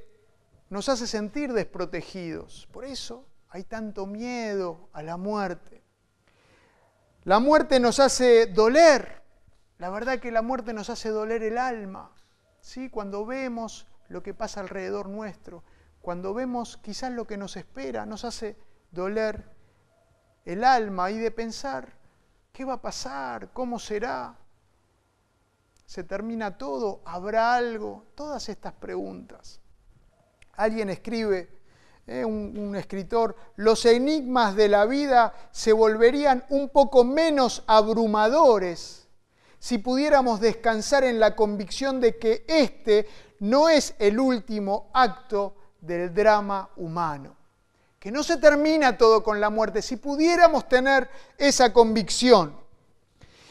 [0.68, 5.80] nos hace sentir desprotegidos, por eso hay tanto miedo a la muerte.
[7.22, 9.21] La muerte nos hace doler,
[9.82, 12.12] la verdad que la muerte nos hace doler el alma,
[12.60, 12.88] ¿sí?
[12.88, 15.64] cuando vemos lo que pasa alrededor nuestro,
[16.00, 18.56] cuando vemos quizás lo que nos espera, nos hace
[18.92, 19.44] doler
[20.44, 21.94] el alma y de pensar,
[22.52, 23.52] ¿qué va a pasar?
[23.52, 24.38] ¿Cómo será?
[25.84, 27.02] ¿Se termina todo?
[27.04, 28.06] ¿Habrá algo?
[28.14, 29.60] Todas estas preguntas.
[30.52, 31.58] Alguien escribe,
[32.06, 39.01] eh, un, un escritor, los enigmas de la vida se volverían un poco menos abrumadores
[39.62, 46.12] si pudiéramos descansar en la convicción de que este no es el último acto del
[46.12, 47.36] drama humano.
[47.96, 52.56] Que no se termina todo con la muerte, si pudiéramos tener esa convicción.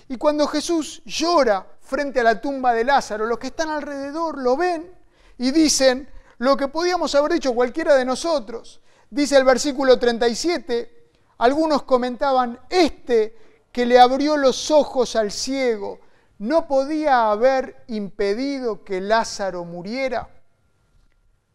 [0.10, 4.58] Y cuando Jesús llora frente a la tumba de Lázaro, los que están alrededor lo
[4.58, 4.94] ven
[5.38, 8.82] y dicen lo que podíamos haber dicho cualquiera de nosotros.
[9.10, 16.00] Dice el versículo 37, algunos comentaban, este que le abrió los ojos al ciego,
[16.40, 20.30] ¿no podía haber impedido que Lázaro muriera?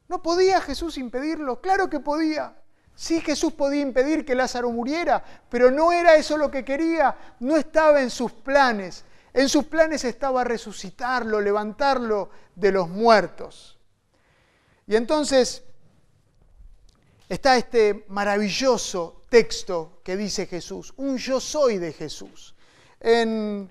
[0.08, 1.60] ¿No podía Jesús impedirlo?
[1.60, 2.56] Claro que podía.
[2.94, 7.56] Sí, Jesús podía impedir que Lázaro muriera, pero no era eso lo que quería, no
[7.56, 9.04] estaba en sus planes.
[9.34, 13.78] En sus planes estaba resucitarlo, levantarlo de los muertos.
[14.86, 15.62] Y entonces
[17.28, 22.54] está este maravilloso texto que dice Jesús, un yo soy de Jesús.
[23.00, 23.70] En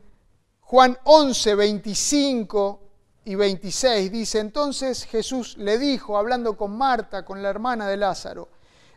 [0.62, 2.82] Juan 11, 25
[3.26, 8.50] y 26 dice, entonces Jesús le dijo, hablando con Marta, con la hermana de Lázaro,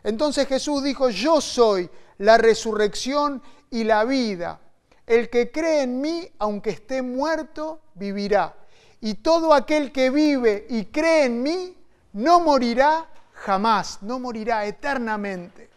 [0.03, 4.59] entonces Jesús dijo, yo soy la resurrección y la vida.
[5.05, 8.55] El que cree en mí, aunque esté muerto, vivirá.
[9.01, 11.75] Y todo aquel que vive y cree en mí,
[12.13, 15.69] no morirá jamás, no morirá eternamente.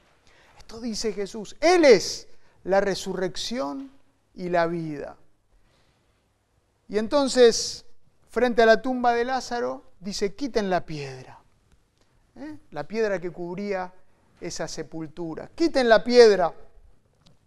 [0.58, 1.56] Esto dice Jesús.
[1.60, 2.28] Él es
[2.64, 3.90] la resurrección
[4.34, 5.16] y la vida.
[6.88, 7.84] Y entonces,
[8.28, 11.38] frente a la tumba de Lázaro, dice, quiten la piedra.
[12.36, 12.58] ¿eh?
[12.70, 13.92] La piedra que cubría
[14.40, 15.50] esa sepultura.
[15.54, 16.52] Quiten la piedra,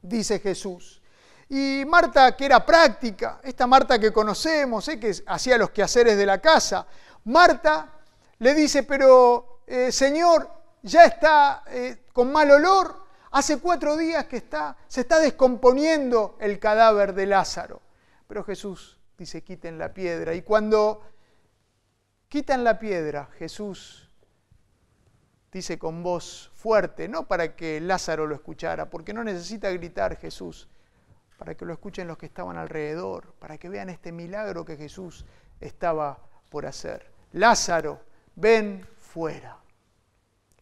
[0.01, 1.01] dice Jesús.
[1.49, 4.99] Y Marta, que era práctica, esta Marta que conocemos, ¿eh?
[4.99, 6.87] que hacía los quehaceres de la casa,
[7.25, 7.91] Marta
[8.39, 10.49] le dice, pero eh, Señor,
[10.83, 16.59] ya está eh, con mal olor, hace cuatro días que está, se está descomponiendo el
[16.59, 17.81] cadáver de Lázaro.
[18.27, 20.33] Pero Jesús dice, quiten la piedra.
[20.33, 21.01] Y cuando
[22.29, 24.09] quitan la piedra, Jesús
[25.51, 30.67] dice con voz fuerte, no para que Lázaro lo escuchara, porque no necesita gritar Jesús,
[31.37, 35.25] para que lo escuchen los que estaban alrededor, para que vean este milagro que Jesús
[35.61, 37.09] estaba por hacer.
[37.31, 38.01] Lázaro,
[38.35, 38.85] ven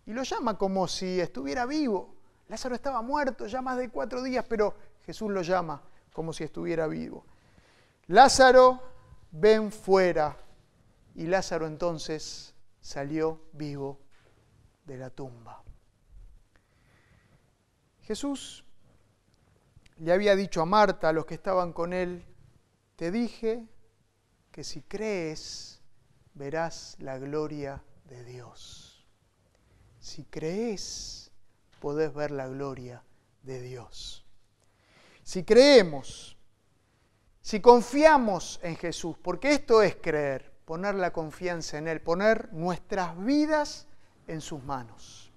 [0.05, 2.13] Y lo llama como si estuviera vivo.
[2.47, 5.81] Lázaro estaba muerto ya más de cuatro días, pero Jesús lo llama
[6.13, 7.25] como si estuviera vivo.
[8.07, 8.81] Lázaro,
[9.31, 10.37] ven fuera.
[11.15, 13.99] Y Lázaro entonces salió vivo
[14.85, 15.63] de la tumba.
[18.01, 18.65] Jesús
[19.97, 22.25] le había dicho a Marta, a los que estaban con él,
[22.97, 23.65] te dije
[24.51, 25.81] que si crees,
[26.33, 27.81] verás la gloria
[28.13, 29.04] de Dios.
[29.99, 31.32] Si crees,
[31.80, 33.04] podés ver la gloria
[33.41, 34.23] de Dios.
[35.23, 36.38] Si creemos,
[37.41, 43.17] si confiamos en Jesús, porque esto es creer, poner la confianza en Él, poner nuestras
[43.17, 43.88] vidas
[44.28, 45.32] en sus manos.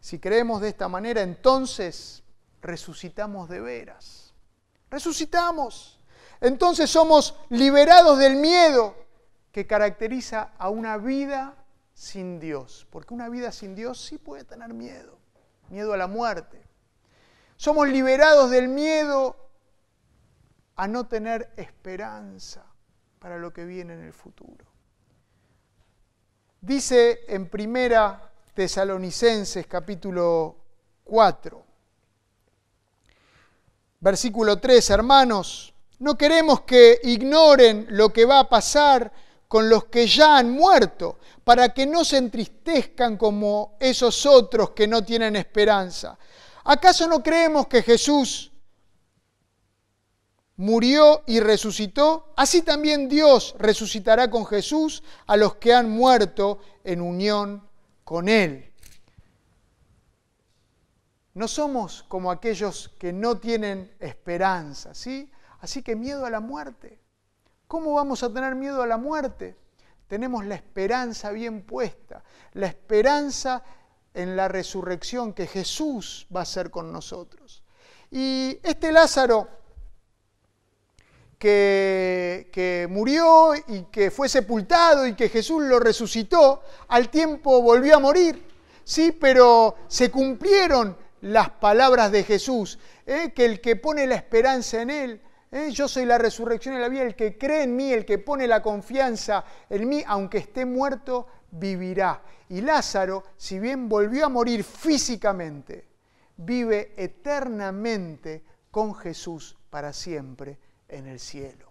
[0.00, 2.24] Si creemos de esta manera, entonces
[2.62, 4.34] resucitamos de veras.
[4.90, 6.00] Resucitamos.
[6.40, 8.96] Entonces somos liberados del miedo
[9.52, 11.59] que caracteriza a una vida
[12.00, 12.86] sin Dios.
[12.88, 15.18] Porque una vida sin Dios sí puede tener miedo.
[15.68, 16.64] Miedo a la muerte.
[17.56, 19.36] Somos liberados del miedo
[20.76, 22.64] a no tener esperanza
[23.18, 24.64] para lo que viene en el futuro.
[26.62, 30.56] Dice en primera Tesalonicenses capítulo
[31.04, 31.64] 4,
[34.00, 39.12] versículo 3, hermanos, no queremos que ignoren lo que va a pasar
[39.50, 44.86] con los que ya han muerto, para que no se entristezcan como esos otros que
[44.86, 46.16] no tienen esperanza.
[46.62, 48.52] ¿Acaso no creemos que Jesús
[50.54, 57.00] murió y resucitó, así también Dios resucitará con Jesús a los que han muerto en
[57.00, 57.68] unión
[58.04, 58.72] con Él.
[61.34, 65.32] No somos como aquellos que no tienen esperanza, ¿sí?
[65.58, 67.00] Así que miedo a la muerte.
[67.70, 69.54] ¿Cómo vamos a tener miedo a la muerte?
[70.08, 73.62] Tenemos la esperanza bien puesta, la esperanza
[74.12, 77.62] en la resurrección que Jesús va a hacer con nosotros.
[78.10, 79.48] Y este Lázaro
[81.38, 88.00] que, murió y que fue sepultado y que Jesús lo resucitó, al tiempo volvió a
[88.00, 88.48] morir.
[88.82, 93.32] Sí, pero se cumplieron las palabras de Jesús, ¿eh?
[93.32, 95.70] que el que pone la esperanza en Él, ¿eh?
[95.70, 98.46] yo soy la resurrección y la vida, el que cree en mí, el que pone
[98.46, 102.22] la confianza en mí, aunque esté muerto, vivirá.
[102.48, 105.88] Y Lázaro, si bien volvió a morir físicamente,
[106.36, 110.58] vive eternamente con Jesús para siempre
[110.88, 111.70] en el cielo.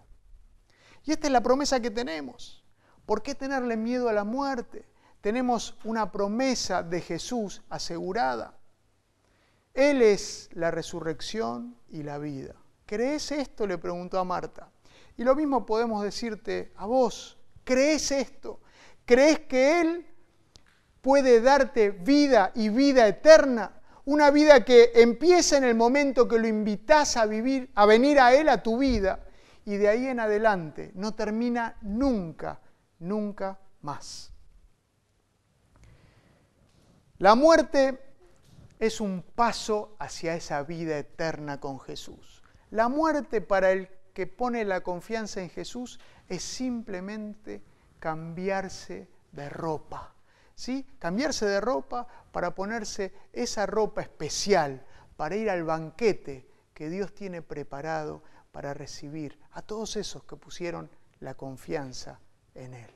[1.04, 2.64] Y esta es la promesa que tenemos.
[3.06, 4.86] ¿Por qué tenerle miedo a la muerte?
[5.20, 8.54] Tenemos una promesa de Jesús asegurada.
[9.74, 12.54] Él es la resurrección y la vida.
[12.90, 13.68] ¿Crees esto?
[13.68, 14.68] le preguntó a Marta.
[15.16, 17.38] Y lo mismo podemos decirte a vos.
[17.62, 18.58] ¿Crees esto?
[19.04, 20.06] ¿Crees que Él
[21.00, 23.76] puede darte vida y vida eterna?
[24.06, 28.34] una vida que empieza en el momento que lo invitas a vivir, a venir a
[28.34, 29.24] Él a tu vida,
[29.64, 32.60] y de ahí en adelante no termina nunca,
[32.98, 34.32] nunca más.
[37.18, 38.00] La muerte
[38.80, 42.39] es un paso hacia esa vida eterna con Jesús.
[42.70, 47.62] La muerte para el que pone la confianza en Jesús es simplemente
[47.98, 50.14] cambiarse de ropa.
[50.54, 50.86] ¿sí?
[50.98, 54.84] Cambiarse de ropa para ponerse esa ropa especial
[55.16, 60.90] para ir al banquete que Dios tiene preparado para recibir a todos esos que pusieron
[61.20, 62.20] la confianza
[62.54, 62.90] en Él.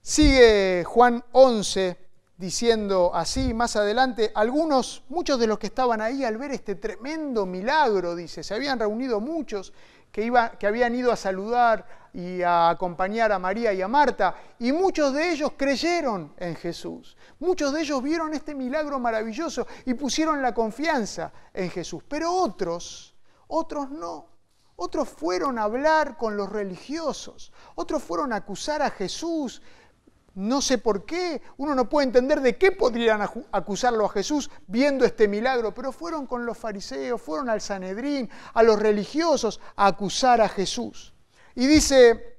[0.00, 2.03] Sigue Juan 11
[2.36, 7.46] diciendo así más adelante, algunos, muchos de los que estaban ahí al ver este tremendo
[7.46, 9.72] milagro, dice, se habían reunido muchos
[10.10, 14.36] que, iba, que habían ido a saludar y a acompañar a María y a Marta,
[14.60, 17.16] y muchos de ellos creyeron en Jesús.
[17.40, 22.02] Muchos de ellos vieron este milagro maravilloso y pusieron la confianza en Jesús.
[22.08, 23.14] Pero otros,
[23.48, 24.28] otros no.
[24.76, 29.62] Otros fueron a hablar con los religiosos, otros fueron a acusar a Jesús
[30.34, 33.20] no sé por qué, uno no puede entender de qué podrían
[33.52, 38.62] acusarlo a Jesús viendo este milagro, pero fueron con los fariseos, fueron al Sanedrín, a
[38.62, 41.14] los religiosos, a acusar a Jesús.
[41.54, 42.34] Y dice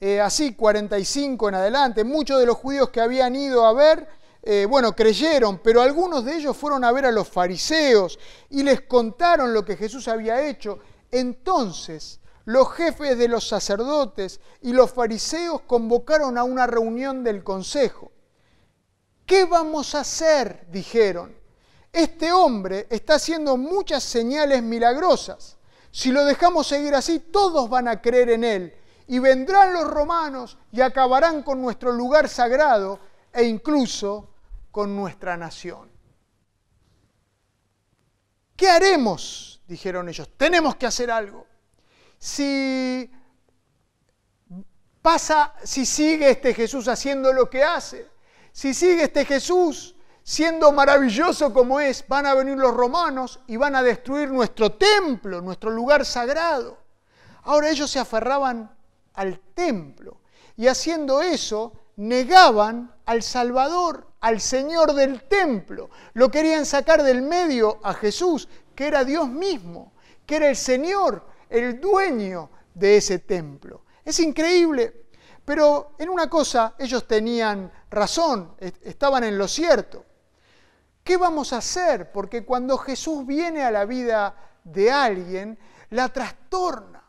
[0.00, 4.08] eh, así, 45 en adelante, muchos de los judíos que habían ido a ver,
[4.42, 8.18] eh, bueno, creyeron, pero algunos de ellos fueron a ver a los fariseos
[8.50, 10.80] y les contaron lo que Jesús había hecho.
[11.10, 18.12] Entonces, los jefes de los sacerdotes y los fariseos convocaron a una reunión del consejo.
[19.24, 20.66] ¿Qué vamos a hacer?
[20.70, 21.34] dijeron.
[21.92, 25.56] Este hombre está haciendo muchas señales milagrosas.
[25.90, 28.74] Si lo dejamos seguir así, todos van a creer en él.
[29.06, 32.98] Y vendrán los romanos y acabarán con nuestro lugar sagrado
[33.32, 34.28] e incluso
[34.70, 35.90] con nuestra nación.
[38.56, 39.62] ¿Qué haremos?
[39.66, 40.28] dijeron ellos.
[40.36, 41.46] Tenemos que hacer algo
[42.24, 43.10] si
[45.02, 48.08] pasa, si sigue este Jesús haciendo lo que hace,
[48.50, 53.76] si sigue este Jesús siendo maravilloso como es, van a venir los romanos y van
[53.76, 56.78] a destruir nuestro templo, nuestro lugar sagrado.
[57.42, 58.74] Ahora ellos se aferraban
[59.12, 60.22] al templo
[60.56, 65.90] y haciendo eso negaban al Salvador, al Señor del templo.
[66.14, 69.92] Lo querían sacar del medio a Jesús, que era Dios mismo,
[70.24, 73.84] que era el Señor, el dueño de ese templo.
[74.04, 75.06] Es increíble,
[75.44, 80.04] pero en una cosa ellos tenían razón, estaban en lo cierto.
[81.02, 82.10] ¿Qué vamos a hacer?
[82.12, 84.34] Porque cuando Jesús viene a la vida
[84.64, 85.58] de alguien,
[85.90, 87.04] la trastorna.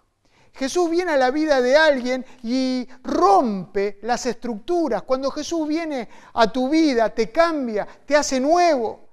[0.53, 5.03] Jesús viene a la vida de alguien y rompe las estructuras.
[5.03, 9.07] Cuando Jesús viene a tu vida, te cambia, te hace nuevo.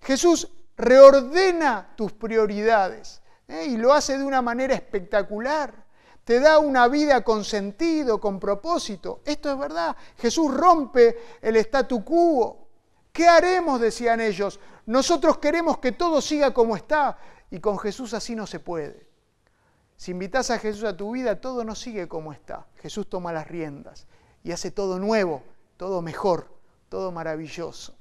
[0.00, 3.20] Jesús reordena tus prioridades.
[3.48, 5.86] Y lo hace de una manera espectacular.
[6.24, 9.20] Te da una vida con sentido, con propósito.
[9.24, 9.96] Esto es verdad.
[10.18, 12.66] Jesús rompe el statu quo.
[13.12, 13.80] ¿Qué haremos?
[13.80, 14.58] decían ellos.
[14.86, 17.18] Nosotros queremos que todo siga como está
[17.50, 19.06] y con Jesús así no se puede.
[19.96, 22.66] Si invitas a Jesús a tu vida, todo no sigue como está.
[22.82, 24.06] Jesús toma las riendas
[24.42, 25.42] y hace todo nuevo,
[25.76, 26.48] todo mejor,
[26.88, 27.96] todo maravilloso.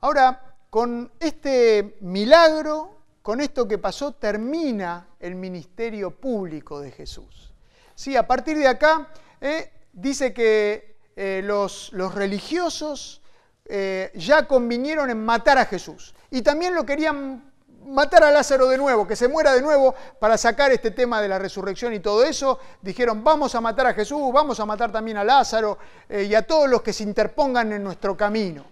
[0.00, 0.45] Ahora,
[0.76, 7.54] con este milagro, con esto que pasó, termina el ministerio público de Jesús.
[7.94, 9.08] Sí, a partir de acá
[9.40, 13.22] eh, dice que eh, los, religiosos
[13.64, 16.14] eh, ya convinieron en matar a Jesús.
[16.30, 17.50] Y también lo querían
[17.86, 21.28] matar a Lázaro de nuevo, que se muera de nuevo para sacar este tema de
[21.28, 22.58] la resurrección y todo eso.
[22.82, 25.78] Dijeron, vamos a matar a Jesús, vamos a matar también a Lázaro
[26.10, 28.66] y a todos los que se interpongan en nuestro camino.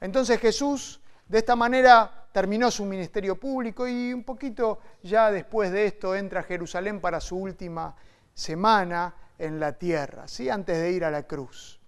[0.00, 5.86] Entonces Jesús de esta manera terminó su ministerio público y un poquito ya después de
[5.86, 7.96] esto entra a Jerusalén para su última
[8.34, 10.48] semana en la tierra, ¿sí?
[10.48, 11.80] antes de ir a la cruz.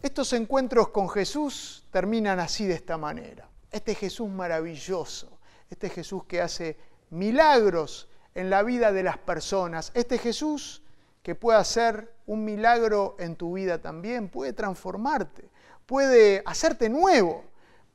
[0.00, 3.48] Estos encuentros con Jesús terminan así de esta manera.
[3.70, 6.78] Este Jesús maravilloso, este Jesús que hace
[7.10, 10.82] milagros en la vida de las personas, este Jesús
[11.22, 15.50] que puede hacer un milagro en tu vida también, puede transformarte
[15.88, 17.44] puede hacerte nuevo,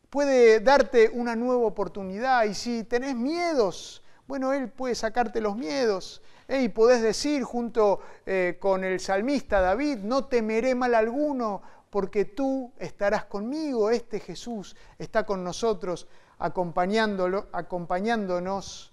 [0.09, 2.43] puede darte una nueva oportunidad.
[2.45, 6.23] Y si tenés miedos, bueno, Él puede sacarte los miedos.
[6.49, 12.73] Y podés decir junto eh, con el salmista David, no temeré mal alguno, porque tú
[12.79, 13.91] estarás conmigo.
[13.91, 16.07] Este Jesús está con nosotros,
[16.39, 18.91] acompañándolo, acompañándonos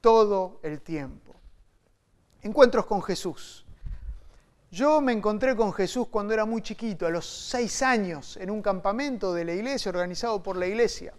[0.00, 1.34] todo el tiempo.
[2.40, 3.67] Encuentros con Jesús.
[4.70, 8.60] Yo me encontré con Jesús cuando era muy chiquito, a los seis años, en un
[8.60, 11.14] campamento de la iglesia organizado por la iglesia.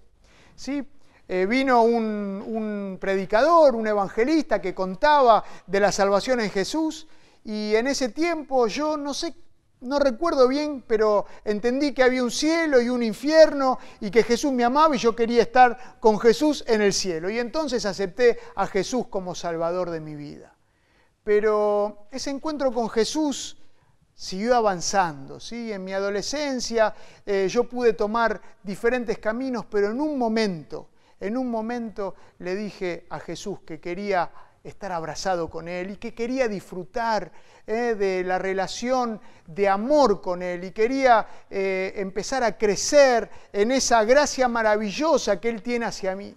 [0.56, 0.88] ¿Sí?
[1.28, 7.08] Eh, vino un, un, predicador, un evangelista que contaba de la salvación en Jesús
[7.43, 9.34] y en ese tiempo yo no sé,
[9.82, 14.52] no recuerdo bien, pero entendí que había un cielo y un infierno y que Jesús
[14.52, 17.32] me amaba y yo quería estar con Jesús en el cielo.
[17.32, 20.59] Y entonces acepté a Jesús como Salvador de mi vida
[21.30, 23.56] pero ese encuentro con Jesús
[24.16, 25.40] siguió avanzando.
[25.40, 25.72] ¿sí?
[25.72, 26.92] En mi adolescencia
[27.24, 33.06] eh, yo pude tomar diferentes caminos, pero en un momento, en un momento le dije
[33.12, 34.32] a Jesús que quería
[34.64, 37.32] estar abrazado con Él y que quería disfrutar
[37.68, 43.72] eh, de la relación de amor con Él y quería eh, empezar a crecer en
[43.72, 46.36] esa gracia maravillosa que Él tiene hacia mí.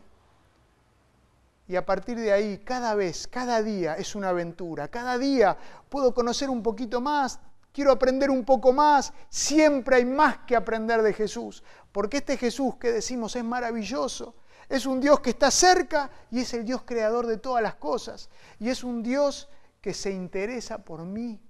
[1.68, 4.88] Y a partir de ahí, cada vez, cada día es una aventura.
[4.88, 5.56] Cada día
[5.88, 7.40] puedo conocer un poquito más
[7.72, 9.12] quiero aprender un poco más.
[9.28, 14.34] Siempre hay más que aprender de Jesús, porque este Jesús que decimos es maravilloso.
[14.68, 18.30] Es un Dios que está cerca y es el Dios creador de todas las cosas.
[18.58, 19.48] Y es un Dios
[19.80, 21.40] que se interesa por mí.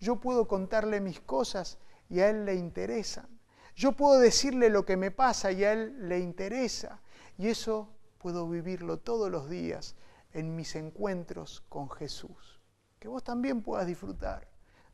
[0.00, 1.78] Yo puedo contarle mis cosas
[2.08, 3.26] y a Él le interesan.
[3.74, 7.00] Yo puedo decirle lo que me pasa y a Él le interesa.
[7.36, 7.88] Y eso
[8.18, 9.96] puedo vivirlo todos los días
[10.32, 12.60] en mis encuentros con Jesús.
[12.98, 14.48] Que vos también puedas disfrutar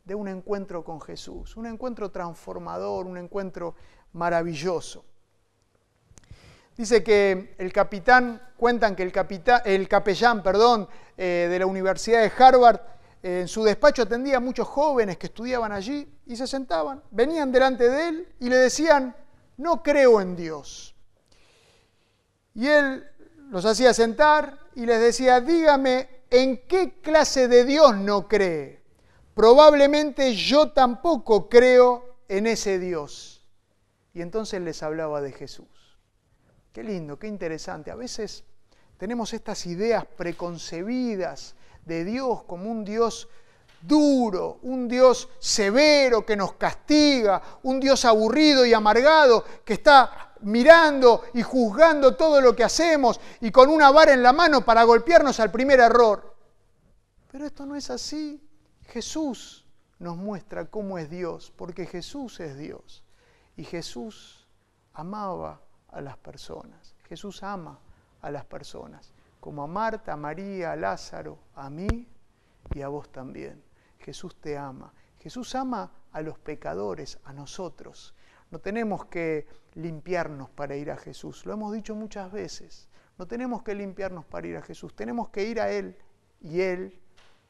[0.04, 3.74] de un encuentro con Jesús, un encuentro transformador, un encuentro
[4.12, 5.04] maravilloso.
[6.76, 12.22] Dice que el capitán, cuentan que el, capitán, el capellán perdón, eh, de la Universidad
[12.22, 12.80] de Harvard
[13.22, 17.88] en su despacho atendía a muchos jóvenes que estudiaban allí y se sentaban, venían delante
[17.88, 19.14] de él y le decían,
[19.58, 20.96] no creo en Dios.
[22.54, 23.06] Y él
[23.52, 28.80] los hacía sentar y les decía, dígame, ¿en qué clase de Dios no cree?
[29.34, 33.46] Probablemente yo tampoco creo en ese Dios.
[34.14, 35.68] Y entonces les hablaba de Jesús.
[36.72, 37.90] Qué lindo, qué interesante.
[37.90, 38.44] A veces
[38.96, 43.28] tenemos estas ideas preconcebidas de Dios como un Dios
[43.82, 51.22] duro, un Dios severo que nos castiga, un Dios aburrido y amargado que está mirando
[51.34, 55.40] y juzgando todo lo que hacemos y con una vara en la mano para golpearnos
[55.40, 56.34] al primer error.
[57.30, 58.46] Pero esto no es así.
[58.86, 59.66] Jesús
[59.98, 63.04] nos muestra cómo es Dios, porque Jesús es Dios.
[63.56, 64.46] Y Jesús
[64.94, 66.94] amaba a las personas.
[67.08, 67.78] Jesús ama
[68.20, 69.12] a las personas
[69.42, 72.06] como a Marta, a María, a Lázaro, a mí
[72.72, 73.60] y a vos también.
[73.98, 74.94] Jesús te ama.
[75.18, 78.14] Jesús ama a los pecadores, a nosotros.
[78.52, 81.46] No tenemos que limpiarnos para ir a Jesús.
[81.46, 82.86] Lo hemos dicho muchas veces.
[83.16, 84.94] No tenemos que limpiarnos para ir a Jesús.
[84.94, 85.96] Tenemos que ir a Él
[86.38, 87.00] y Él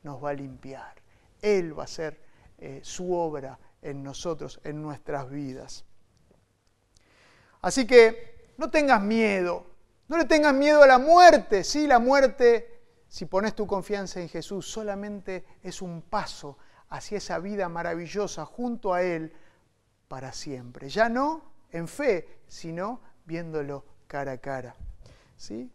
[0.04, 0.94] nos va a limpiar.
[1.42, 2.22] Él va a hacer
[2.56, 5.84] eh, su obra en nosotros, en nuestras vidas.
[7.62, 9.66] Así que no tengas miedo,
[10.06, 11.64] no le tengas miedo a la muerte.
[11.64, 16.58] Sí, la muerte, si pones tu confianza en Jesús, solamente es un paso
[16.90, 19.32] hacia esa vida maravillosa junto a Él
[20.12, 20.90] para siempre.
[20.90, 21.40] Ya no
[21.70, 24.76] en fe, sino viéndolo cara a cara.
[25.38, 25.72] ¿Sí?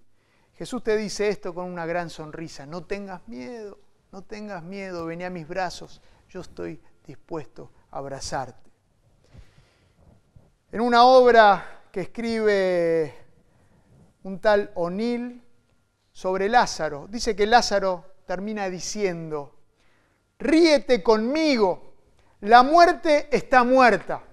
[0.53, 2.67] Jesús te dice esto con una gran sonrisa.
[2.67, 3.79] No tengas miedo,
[4.11, 6.03] no tengas miedo, vení a mis brazos.
[6.29, 8.69] Yo estoy dispuesto a abrazarte.
[10.71, 13.15] En una obra que escribe
[14.21, 15.41] un tal O'Neill
[16.11, 17.07] sobre Lázaro.
[17.09, 19.55] Dice que Lázaro termina diciendo,
[20.37, 21.95] ríete conmigo,
[22.41, 24.26] la muerte está muerta,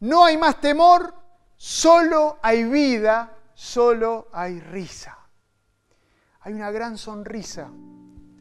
[0.00, 1.14] no hay más temor,
[1.56, 5.18] solo hay vida, solo hay risa.
[6.40, 7.70] Hay una gran sonrisa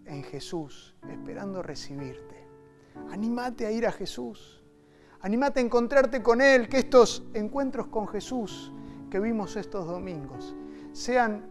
[0.06, 2.48] en Jesús esperando recibirte.
[3.12, 4.64] Anímate a ir a Jesús.
[5.22, 8.74] Anímate a encontrarte con Él, que estos encuentros con Jesús
[9.10, 10.56] que vimos estos domingos
[10.92, 11.48] sean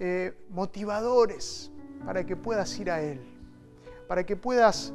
[0.00, 1.70] eh, motivadores
[2.04, 3.20] para que puedas ir a Él,
[4.08, 4.92] para que puedas,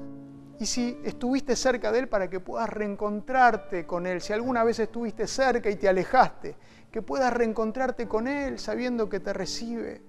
[0.61, 4.77] y si estuviste cerca de Él, para que puedas reencontrarte con Él, si alguna vez
[4.77, 6.55] estuviste cerca y te alejaste,
[6.91, 10.03] que puedas reencontrarte con Él sabiendo que te recibe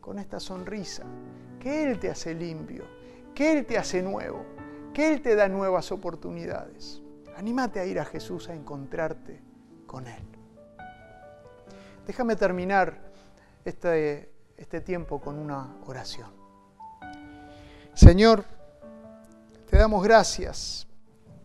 [0.00, 1.02] con esta sonrisa,
[1.60, 2.84] que Él te hace limpio,
[3.34, 4.46] que Él te hace nuevo,
[4.94, 7.02] que Él te da nuevas oportunidades.
[7.36, 9.42] Anímate a ir a Jesús a encontrarte
[9.86, 10.24] con Él.
[12.06, 13.12] Déjame terminar
[13.66, 16.30] este, este tiempo con una oración.
[17.92, 18.46] Señor,
[19.70, 20.88] te damos gracias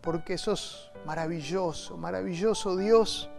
[0.00, 3.30] porque sos maravilloso, maravilloso Dios.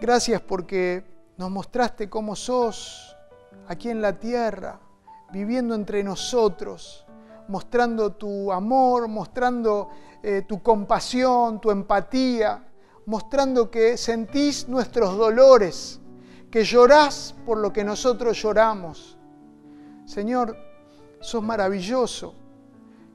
[0.00, 1.04] Gracias porque
[1.36, 3.14] nos mostraste cómo sos
[3.66, 4.80] aquí en la tierra,
[5.30, 7.04] viviendo entre nosotros,
[7.48, 9.90] mostrando tu amor, mostrando
[10.22, 12.66] eh, tu compasión, tu empatía,
[13.04, 16.00] mostrando que sentís nuestros dolores
[16.50, 19.18] que llorás por lo que nosotros lloramos.
[20.06, 20.56] Señor,
[21.20, 22.34] sos maravilloso,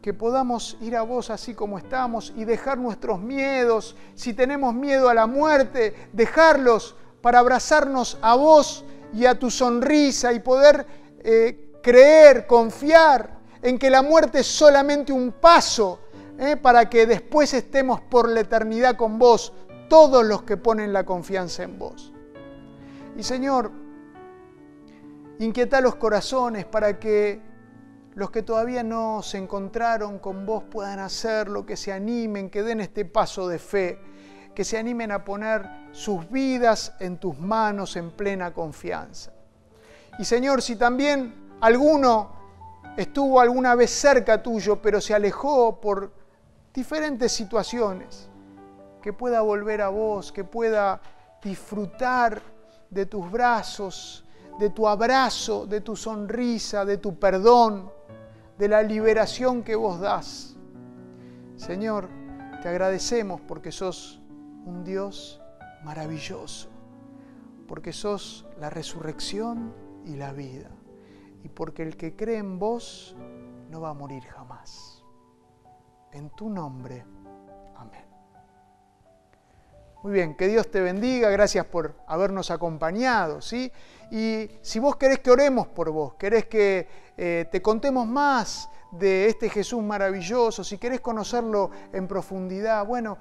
[0.03, 5.07] que podamos ir a vos así como estamos y dejar nuestros miedos, si tenemos miedo
[5.07, 8.83] a la muerte, dejarlos para abrazarnos a vos
[9.13, 10.85] y a tu sonrisa y poder
[11.19, 16.01] eh, creer, confiar en que la muerte es solamente un paso
[16.37, 19.53] eh, para que después estemos por la eternidad con vos,
[19.87, 22.11] todos los que ponen la confianza en vos.
[23.15, 23.71] Y Señor,
[25.39, 27.52] inquieta los corazones para que
[28.15, 32.81] los que todavía no se encontraron con vos puedan hacerlo, que se animen, que den
[32.81, 33.99] este paso de fe,
[34.53, 39.31] que se animen a poner sus vidas en tus manos en plena confianza.
[40.19, 42.31] Y Señor, si también alguno
[42.97, 46.11] estuvo alguna vez cerca tuyo, pero se alejó por
[46.73, 48.29] diferentes situaciones,
[49.01, 51.01] que pueda volver a vos, que pueda
[51.41, 52.41] disfrutar
[52.89, 54.23] de tus brazos,
[54.59, 57.91] de tu abrazo, de tu sonrisa, de tu perdón,
[58.63, 60.55] de la liberación que vos das.
[61.57, 62.07] Señor,
[62.61, 64.21] te agradecemos porque sos
[64.63, 65.41] un Dios
[65.83, 66.69] maravilloso,
[67.67, 69.73] porque sos la resurrección
[70.05, 70.69] y la vida,
[71.43, 73.17] y porque el que cree en vos
[73.69, 75.03] no va a morir jamás.
[76.13, 77.03] En tu nombre,
[77.75, 78.05] amén.
[80.03, 83.73] Muy bien, que Dios te bendiga, gracias por habernos acompañado, ¿sí?
[84.13, 86.87] Y si vos querés que oremos por vos, querés que
[87.17, 93.17] eh, te contemos más de este Jesús maravilloso, si querés conocerlo en profundidad, bueno,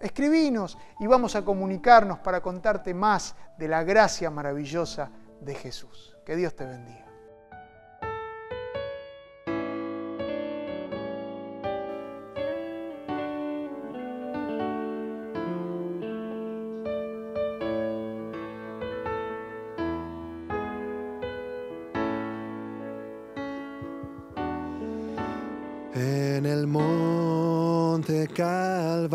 [0.00, 6.16] escribinos y vamos a comunicarnos para contarte más de la gracia maravillosa de Jesús.
[6.26, 7.01] Que Dios te bendiga.
[26.42, 29.06] En el monte Calvario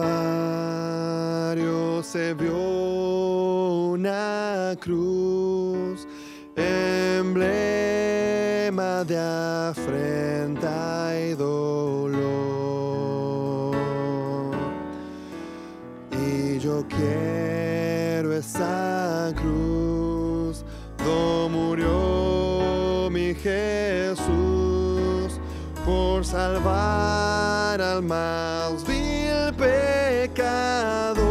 [2.01, 6.07] se vio una cruz,
[6.55, 7.43] emblema
[9.03, 12.15] de afrenta y dolor.
[16.13, 18.86] Y yo quiero esa
[26.67, 31.27] salvar al más vil pecador.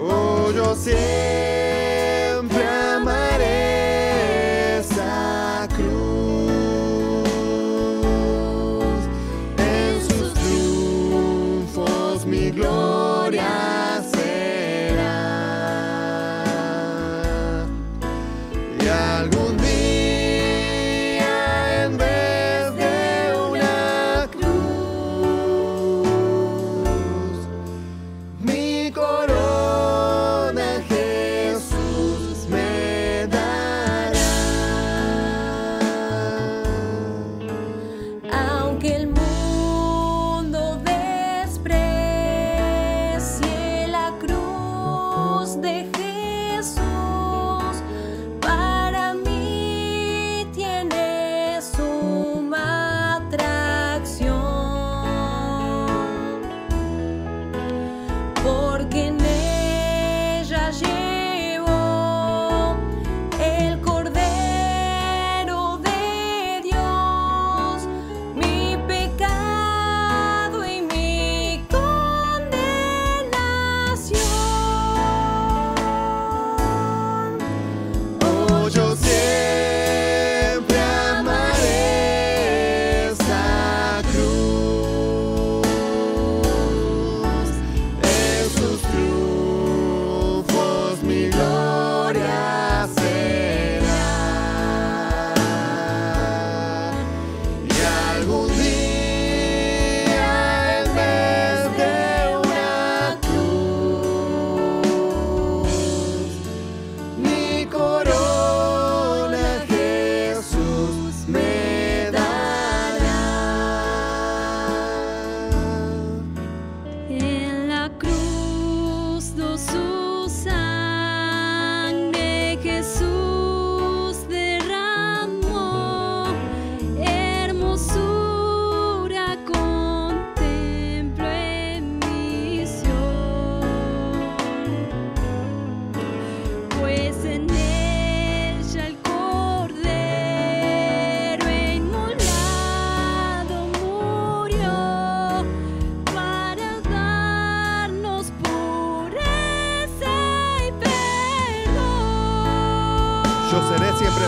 [0.00, 1.31] Oh, yo siempre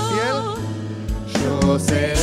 [0.01, 0.37] fiel.
[1.45, 2.14] Yo seré